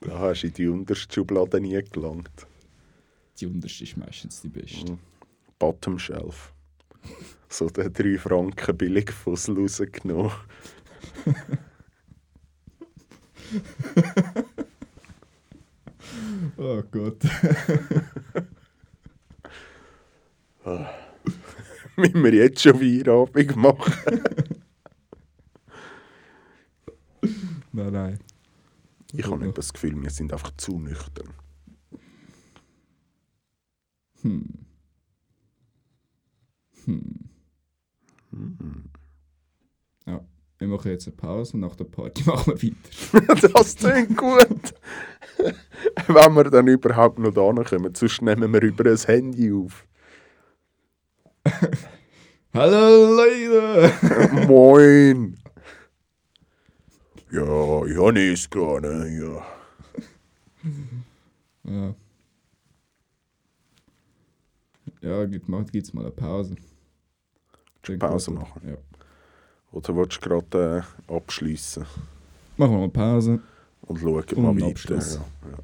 Da 0.00 0.18
hast 0.18 0.42
du 0.42 0.46
in 0.46 0.52
die 0.52 0.68
unterste 0.68 1.12
Schublade 1.12 1.60
nie 1.60 1.82
gelangt. 1.82 2.46
Die 3.38 3.46
unterste 3.46 3.84
ist 3.84 3.96
meistens 3.96 4.40
die 4.42 4.48
beste. 4.48 4.98
Bottom 5.58 5.98
Shelf. 5.98 6.52
So 7.48 7.68
den 7.68 7.92
3 7.92 8.18
Franken 8.18 8.76
Billigfussel 8.76 9.56
rausgenommen. 9.56 10.30
Oh 16.56 16.82
Gott. 16.90 17.22
Müssen 21.96 22.22
wir 22.24 22.34
jetzt 22.34 22.60
schon 22.62 22.78
Feierabend 22.78 23.56
machen? 23.56 24.20
nein, 27.78 27.92
nein. 27.92 28.18
Ich 29.12 29.26
habe 29.26 29.44
nicht 29.44 29.56
das 29.56 29.72
Gefühl, 29.72 30.00
wir 30.02 30.10
sind 30.10 30.32
einfach 30.32 30.52
zu 30.56 30.78
nüchtern. 30.78 31.32
Hm. 34.22 34.48
Hm. 36.84 37.30
Ja, 40.06 40.20
wir 40.58 40.68
machen 40.68 40.90
jetzt 40.90 41.06
eine 41.06 41.16
Pause 41.16 41.54
und 41.54 41.60
nach 41.60 41.76
der 41.76 41.84
Party 41.84 42.22
machen 42.26 42.54
wir 42.60 42.72
weiter. 43.32 43.48
das 43.54 43.76
klingt 43.76 44.16
gut. 44.16 44.74
Wenn 46.08 46.34
wir 46.34 46.44
dann 46.44 46.66
überhaupt 46.66 47.18
noch 47.18 47.32
da 47.32 47.62
kommen, 47.62 47.94
sonst 47.94 48.22
nehmen 48.22 48.52
wir 48.52 48.62
über 48.62 48.90
ein 48.90 48.96
Handy 48.96 49.52
auf. 49.52 49.86
Hallo 52.52 53.14
Leute! 53.16 53.92
Moin! 54.46 55.38
Ja, 57.30 57.84
ich 57.84 57.96
habe 57.98 58.12
nichts 58.14 58.48
gehabt, 58.48 58.82
ne? 58.82 59.20
Ja. 59.20 59.46
Ja. 61.64 61.94
Ja, 65.02 65.24
gibt 65.26 65.48
mal, 65.48 65.64
gibt's 65.64 65.92
mal 65.92 66.00
eine 66.02 66.10
Pause. 66.10 66.56
Dann 67.82 67.98
Pause 67.98 68.30
geht's- 68.30 68.40
machen? 68.42 68.62
Ja. 68.68 68.76
Oder 69.72 69.96
willst 69.96 70.16
du 70.16 70.20
gerade 70.28 70.84
äh, 71.08 71.12
abschliessen 71.14 71.84
Machen 72.56 72.72
wir 72.72 72.78
mal 72.78 72.88
Pause. 72.88 73.40
und 73.82 73.98
schauen 74.00 74.14
Und 74.36 74.58
mal 74.58 74.60
weiter? 74.62 74.94
Ja, 74.96 75.50
ja. 75.50 75.58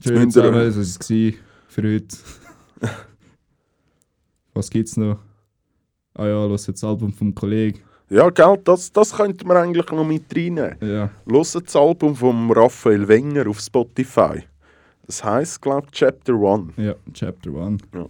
Schön 0.00 0.30
zusammen, 0.30 0.54
das 0.54 0.74
war 0.76 0.82
es 0.82 0.98
für 1.68 1.82
heute. 1.82 2.16
Was 4.54 4.68
gibt's 4.70 4.96
noch? 4.98 5.18
Ah 6.12 6.26
ja, 6.26 6.44
los 6.44 6.66
das 6.66 6.84
Album 6.84 7.12
vom 7.12 7.34
Kollegen. 7.34 7.80
Ja 8.10 8.30
gell, 8.30 8.58
das, 8.64 8.92
das 8.92 9.14
könnten 9.16 9.46
wir 9.48 9.56
eigentlich 9.56 9.90
noch 9.90 10.04
mit 10.06 10.24
reinnehmen. 10.34 10.76
Ja. 10.80 11.10
Hört 11.26 11.66
das 11.66 11.76
Album 11.76 12.14
von 12.14 12.50
Raphael 12.50 13.06
Wenger 13.08 13.48
auf 13.48 13.60
Spotify. 13.60 14.42
Das 15.06 15.22
heisst, 15.22 15.60
glaube 15.60 15.86
ich, 15.92 15.98
Chapter 15.98 16.34
1. 16.34 16.72
Ja, 16.76 16.94
Chapter 17.12 17.50
1. 17.54 17.82
Ja. 17.94 18.06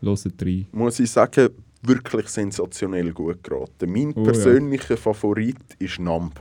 Los 0.00 0.26
rein. 0.40 0.66
Muss 0.72 0.98
ich 0.98 1.10
sagen, 1.10 1.50
wirklich 1.82 2.28
sensationell 2.28 3.12
gut 3.12 3.42
geraten. 3.44 3.90
Mein 3.92 4.12
Oh, 4.14 4.20
ja. 4.20 4.24
persönlicher 4.32 4.96
Favorit 4.96 5.56
ist 5.78 5.98
Numb. 6.00 6.40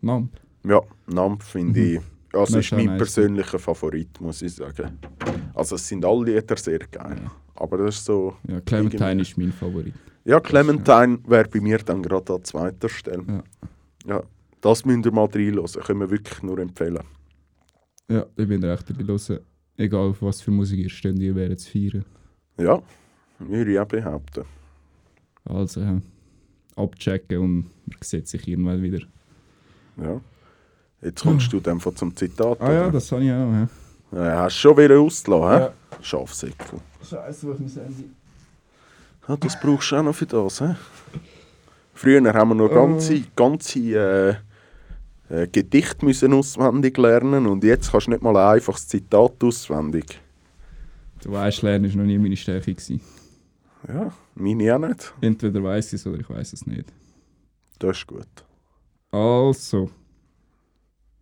Nam. 0.00 0.28
Ja, 0.64 0.80
Numb 1.06 1.42
finde 1.42 1.80
ich. 1.80 2.00
Also 2.32 2.56
Das 2.56 2.64
ist 2.64 2.72
mein 2.72 2.86
nice. 2.86 2.98
persönlicher 2.98 3.58
Favorit, 3.58 4.20
muss 4.20 4.40
ich 4.42 4.54
sagen. 4.54 4.98
Also 5.54 5.76
es 5.76 5.86
sind 5.86 6.04
alle 6.04 6.24
Lieder 6.32 6.56
sehr 6.56 6.78
geil. 6.90 7.20
Aber 7.54 7.76
das 7.78 7.96
ist 7.96 8.06
so. 8.06 8.34
Ja, 8.48 8.60
Clementine 8.62 9.20
ist 9.22 9.36
mein 9.36 9.52
Favorit. 9.52 9.94
Ja, 10.24 10.40
Clementine 10.40 11.18
wäre 11.26 11.48
bei 11.48 11.60
mir 11.60 11.78
dann 11.78 12.02
gerade 12.02 12.34
an 12.34 12.44
zweiter 12.44 12.88
Stelle. 12.88 13.24
Ja. 13.26 13.42
Ja, 14.06 14.22
das 14.60 14.84
müsst 14.84 15.06
ihr 15.06 15.12
mal 15.12 15.26
reinhören. 15.26 15.66
Können 15.66 16.00
wir 16.00 16.10
wirklich 16.10 16.42
nur 16.42 16.58
empfehlen. 16.58 17.02
Ja, 18.08 18.26
ich 18.36 18.48
bin 18.48 18.62
recht 18.62 18.88
dabei 18.88 19.04
hören. 19.04 19.40
Egal 19.76 20.10
auf 20.10 20.22
was 20.22 20.40
für 20.40 20.50
Musik 20.50 20.78
ihr 20.80 20.90
steht, 20.90 21.18
ihr 21.18 21.34
werdet 21.34 21.58
es 21.58 21.68
feiern. 21.68 22.04
Ja, 22.58 22.82
würde 23.38 23.72
ich 23.72 23.80
auch 23.80 23.86
behaupten. 23.86 24.44
Also, 25.44 25.80
ja. 25.80 26.00
Abchecken 26.76 27.38
und 27.38 27.56
man 27.86 27.98
sieht 28.00 28.28
sich 28.28 28.46
irgendwann 28.46 28.82
wieder. 28.82 29.00
Ja. 29.96 30.20
Jetzt 31.00 31.22
kommst 31.22 31.52
du 31.52 31.60
dann 31.60 31.80
von 31.80 31.96
zum 31.96 32.14
Zitat. 32.14 32.60
Ah 32.60 32.72
ja, 32.72 32.82
oder? 32.82 32.92
das 32.92 33.10
habe 33.12 33.24
ich 33.24 33.30
auch. 33.30 33.34
Ja. 33.34 33.68
Äh, 34.12 34.36
hast 34.36 34.56
du 34.56 34.60
schon 34.60 34.76
wieder 34.76 35.00
ausgelassen, 35.00 35.72
hä? 35.72 35.98
Schafsäckel. 36.02 36.80
Scheiße, 37.02 37.46
wo 37.46 37.52
mein 37.52 37.68
Handy? 37.68 38.10
Ja, 39.28 39.36
das 39.36 39.58
brauchst 39.60 39.92
du 39.92 39.96
auch 39.96 40.02
noch 40.02 40.14
für 40.14 40.26
das, 40.26 40.60
hä? 40.60 40.74
Früher 41.94 42.34
haben 42.34 42.48
wir 42.50 42.54
noch 42.54 42.68
ganze, 42.68 43.20
ganze 43.36 43.78
äh, 43.78 44.34
äh, 45.42 45.46
Gedichte 45.46 46.04
müssen 46.04 46.32
auswendig 46.32 46.98
lernen 46.98 47.46
und 47.46 47.62
jetzt 47.62 47.92
kannst 47.92 48.08
du 48.08 48.10
nicht 48.10 48.22
mal 48.22 48.36
ein 48.36 48.56
einfaches 48.56 48.88
Zitat 48.88 49.42
auswendig. 49.42 50.20
Du 51.22 51.30
weißt, 51.30 51.62
Lernen 51.62 51.88
war 51.90 51.98
noch 51.98 52.06
nie 52.06 52.18
meine 52.18 52.36
Stärke. 52.36 52.74
Gewesen. 52.74 53.00
Ja, 53.86 54.12
meine 54.34 54.74
auch 54.74 54.78
nicht. 54.80 55.14
Entweder 55.20 55.62
weiß 55.62 55.88
ich 55.88 56.00
es 56.00 56.06
oder 56.06 56.18
ich 56.18 56.28
weiß 56.28 56.52
es 56.52 56.66
nicht. 56.66 56.92
Das 57.78 57.98
ist 57.98 58.06
gut. 58.06 58.26
Also, 59.12 59.90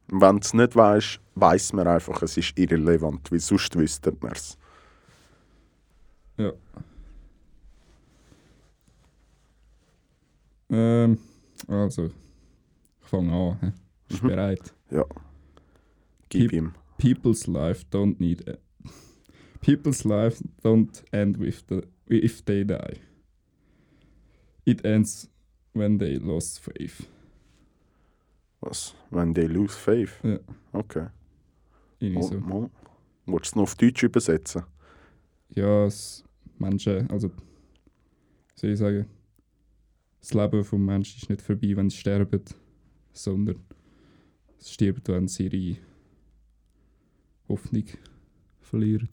wenn 0.09 0.37
du 0.37 0.43
es 0.43 0.55
nicht 0.55 0.75
weißt, 0.77 1.21
weiss 1.35 1.73
man 1.73 1.87
einfach, 1.87 2.23
es 2.23 2.37
ist 2.37 2.59
irrelevant, 2.59 3.31
weil 3.31 3.41
sonst 3.41 3.77
wüsste 3.77 4.17
man 4.21 4.33
es. 4.33 4.57
ja. 6.39 6.53
Ähm, 10.71 11.19
also, 11.69 12.07
ich 12.07 12.13
fange 13.09 13.33
an. 13.33 13.59
He? 13.61 13.73
Bist 14.09 14.23
Mhm. 14.23 14.29
bereit? 14.29 14.75
Ja. 14.91 15.05
Gib 16.29 16.51
Keep- 16.51 16.53
ihm. 16.53 16.75
People's 16.99 17.47
life 17.47 17.85
don't 17.91 18.21
need. 18.21 18.47
A 18.49 18.59
People's 19.61 20.05
life 20.05 20.43
don't 20.63 21.03
end 21.13 21.39
with 21.39 21.65
the 21.69 21.83
if 22.09 22.43
they 22.45 22.65
die. 22.65 22.99
It 24.65 24.85
ends 24.85 25.29
when 25.75 25.99
they 25.99 26.17
lost 26.17 26.61
faith. 26.61 27.07
Was? 28.61 28.95
Wenn 29.11 29.35
they 29.35 29.47
lose 29.47 29.75
faith? 29.77 30.19
Ja. 30.23 30.39
Okay. 30.73 31.07
Irgendwie 31.99 32.23
so. 32.23 32.41
mal. 32.41 32.71
Willst 33.27 33.47
du 33.47 33.51
es 33.51 33.55
noch 33.57 33.63
auf 33.65 33.75
Deutsch 33.77 34.03
übersetzen? 34.03 34.63
Ja, 35.55 35.85
es 35.87 36.25
Menschen, 36.59 37.09
also 37.11 37.31
soll 38.55 38.71
ich 38.71 38.79
sagen, 38.79 39.07
das 40.21 40.35
Leben 40.35 40.65
vom 40.65 40.85
Menschen 40.85 41.19
ist 41.21 41.31
nicht 41.31 41.43
vorbei, 41.43 41.77
wenn 41.77 41.91
sie 41.91 41.97
sterben, 41.97 42.43
sondern 43.13 43.61
es 44.59 44.71
stirbt, 44.73 45.09
wenn 45.09 45.29
sie 45.29 45.47
ihre 45.47 45.79
Hoffnung 47.49 47.85
verlieren. 48.61 49.09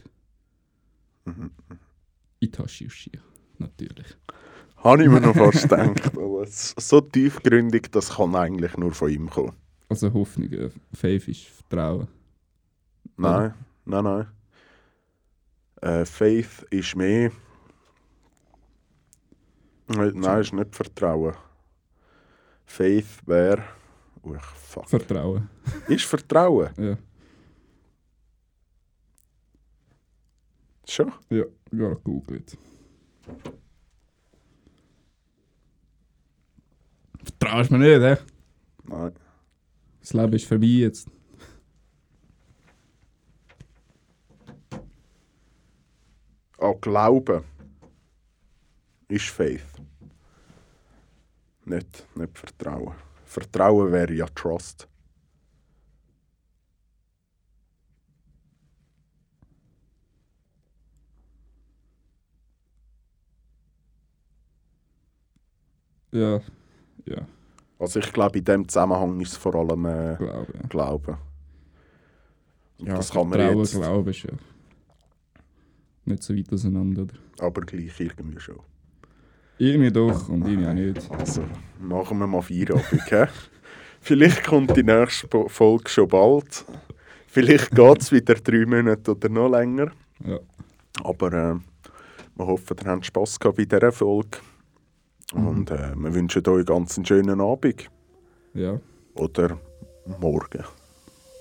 Mhm. 1.25 1.51
Itachi 2.39 2.85
Uchiha, 2.85 3.21
natürlich. 3.57 4.17
Habe 4.77 5.03
ich 5.03 5.09
mir 5.09 5.21
noch 5.21 5.35
fast 5.35 5.63
gedacht. 5.63 6.05
Aber 6.17 6.45
so 6.47 7.01
tiefgründig, 7.01 7.91
das 7.91 8.15
kann 8.15 8.35
eigentlich 8.35 8.77
nur 8.77 8.91
von 8.91 9.09
ihm 9.09 9.29
kommen. 9.29 9.53
Also 9.89 10.13
Hoffnung, 10.13 10.51
äh, 10.51 10.69
Faith 10.93 11.27
ist 11.27 11.45
Vertrauen. 11.45 12.07
Nein, 13.15 13.53
nein, 13.85 14.03
nein. 14.03 14.27
Äh, 15.81 16.05
Faith 16.05 16.65
ist 16.69 16.95
mehr. 16.95 17.31
Nein, 19.87 20.41
ist 20.41 20.53
nicht 20.53 20.75
Vertrauen. 20.75 21.33
Faith 22.65 23.21
wäre. 23.25 23.63
Uch, 24.23 24.41
fuck. 24.41 24.89
Vertrauen, 24.89 25.49
Ist 25.87 26.05
Vertrauen? 26.05 26.69
ja. 26.77 26.97
Schon? 30.89 31.11
Ja, 31.29 31.43
gerade 31.71 31.95
gegoogelt. 31.95 32.57
Vertraust 37.23 37.71
mir 37.71 37.77
nicht, 37.79 38.01
hä? 38.01 38.17
Nein. 38.85 39.13
Das 39.99 40.13
Leben 40.13 40.33
ist 40.33 40.45
vorbei 40.47 40.65
jetzt. 40.67 41.09
An 46.59 46.81
Glauben 46.81 47.43
ist 49.07 49.29
Faith. 49.29 49.63
Nicht, 51.65 52.07
nicht 52.15 52.37
Vertrauen. 52.37 52.93
Vertrauen 53.25 53.91
wäre 53.91 54.13
ja 54.13 54.25
Trust. 54.27 54.87
Ja, 66.11 66.39
ja, 67.05 67.27
Also 67.79 67.99
ich 67.99 68.11
glaube, 68.13 68.39
in 68.39 68.45
dem 68.45 68.67
Zusammenhang 68.67 69.19
ist 69.19 69.33
es 69.33 69.37
vor 69.37 69.55
allem 69.55 69.85
äh, 69.85 70.15
glaube 70.17 70.53
ja. 70.53 70.67
Glauben. 70.69 71.17
Und 72.79 72.87
Ja, 72.87 72.95
das 72.95 73.11
kann 73.11 73.29
man 73.29 73.39
Vertrauen, 73.39 73.59
jetzt 73.59 73.73
Glauben 73.73 74.09
ist 74.09 74.23
ja 74.23 74.31
nicht 76.05 76.23
so 76.23 76.35
weit 76.35 76.51
auseinander, 76.51 77.03
oder? 77.03 77.15
aber 77.39 77.61
gleich 77.61 77.99
irgendwie 77.99 78.39
schon. 78.39 78.59
Irgendwie 79.59 79.91
doch 79.91 80.29
und 80.29 80.45
irgendwie 80.47 80.67
auch 80.67 80.73
nicht. 80.73 81.11
Also 81.11 81.43
machen 81.79 82.19
wir 82.19 82.27
mal 82.27 82.41
Feierabend. 82.41 83.09
hä? 83.11 83.25
Vielleicht 84.01 84.43
kommt 84.45 84.75
die 84.77 84.83
nächste 84.83 85.27
Folge 85.49 85.89
schon 85.89 86.07
bald. 86.07 86.63
Vielleicht 87.27 87.71
geht 87.71 88.01
es 88.01 88.11
wieder 88.11 88.35
drei 88.35 88.65
Monate 88.65 89.11
oder 89.11 89.29
noch 89.29 89.49
länger. 89.49 89.91
Ja, 90.25 90.39
Aber 91.03 91.27
äh, 91.33 91.55
wir 92.35 92.47
hoffen, 92.47 92.77
ihr 92.83 92.91
habt 92.91 93.05
Spass 93.05 93.39
gehabt 93.39 93.57
bei 93.57 93.65
dieser 93.65 93.91
Folge. 93.91 94.37
Und 95.33 95.71
äh, 95.71 95.93
wir 95.95 96.13
wünschen 96.13 96.47
euch 96.47 96.65
ganz 96.65 96.97
einen 96.97 97.05
schönen 97.05 97.41
Abend. 97.41 97.89
ja, 98.53 98.79
Oder 99.15 99.57
morgen. 100.19 100.63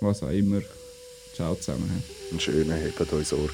was 0.01 0.23
auch 0.23 0.31
immer. 0.31 0.61
Ciao 1.35 1.55
zusammen. 1.55 2.03
Einen 2.31 2.41
schönen, 2.41 2.73
hebt 2.73 3.13
euch 3.13 3.29
Sorge. 3.29 3.53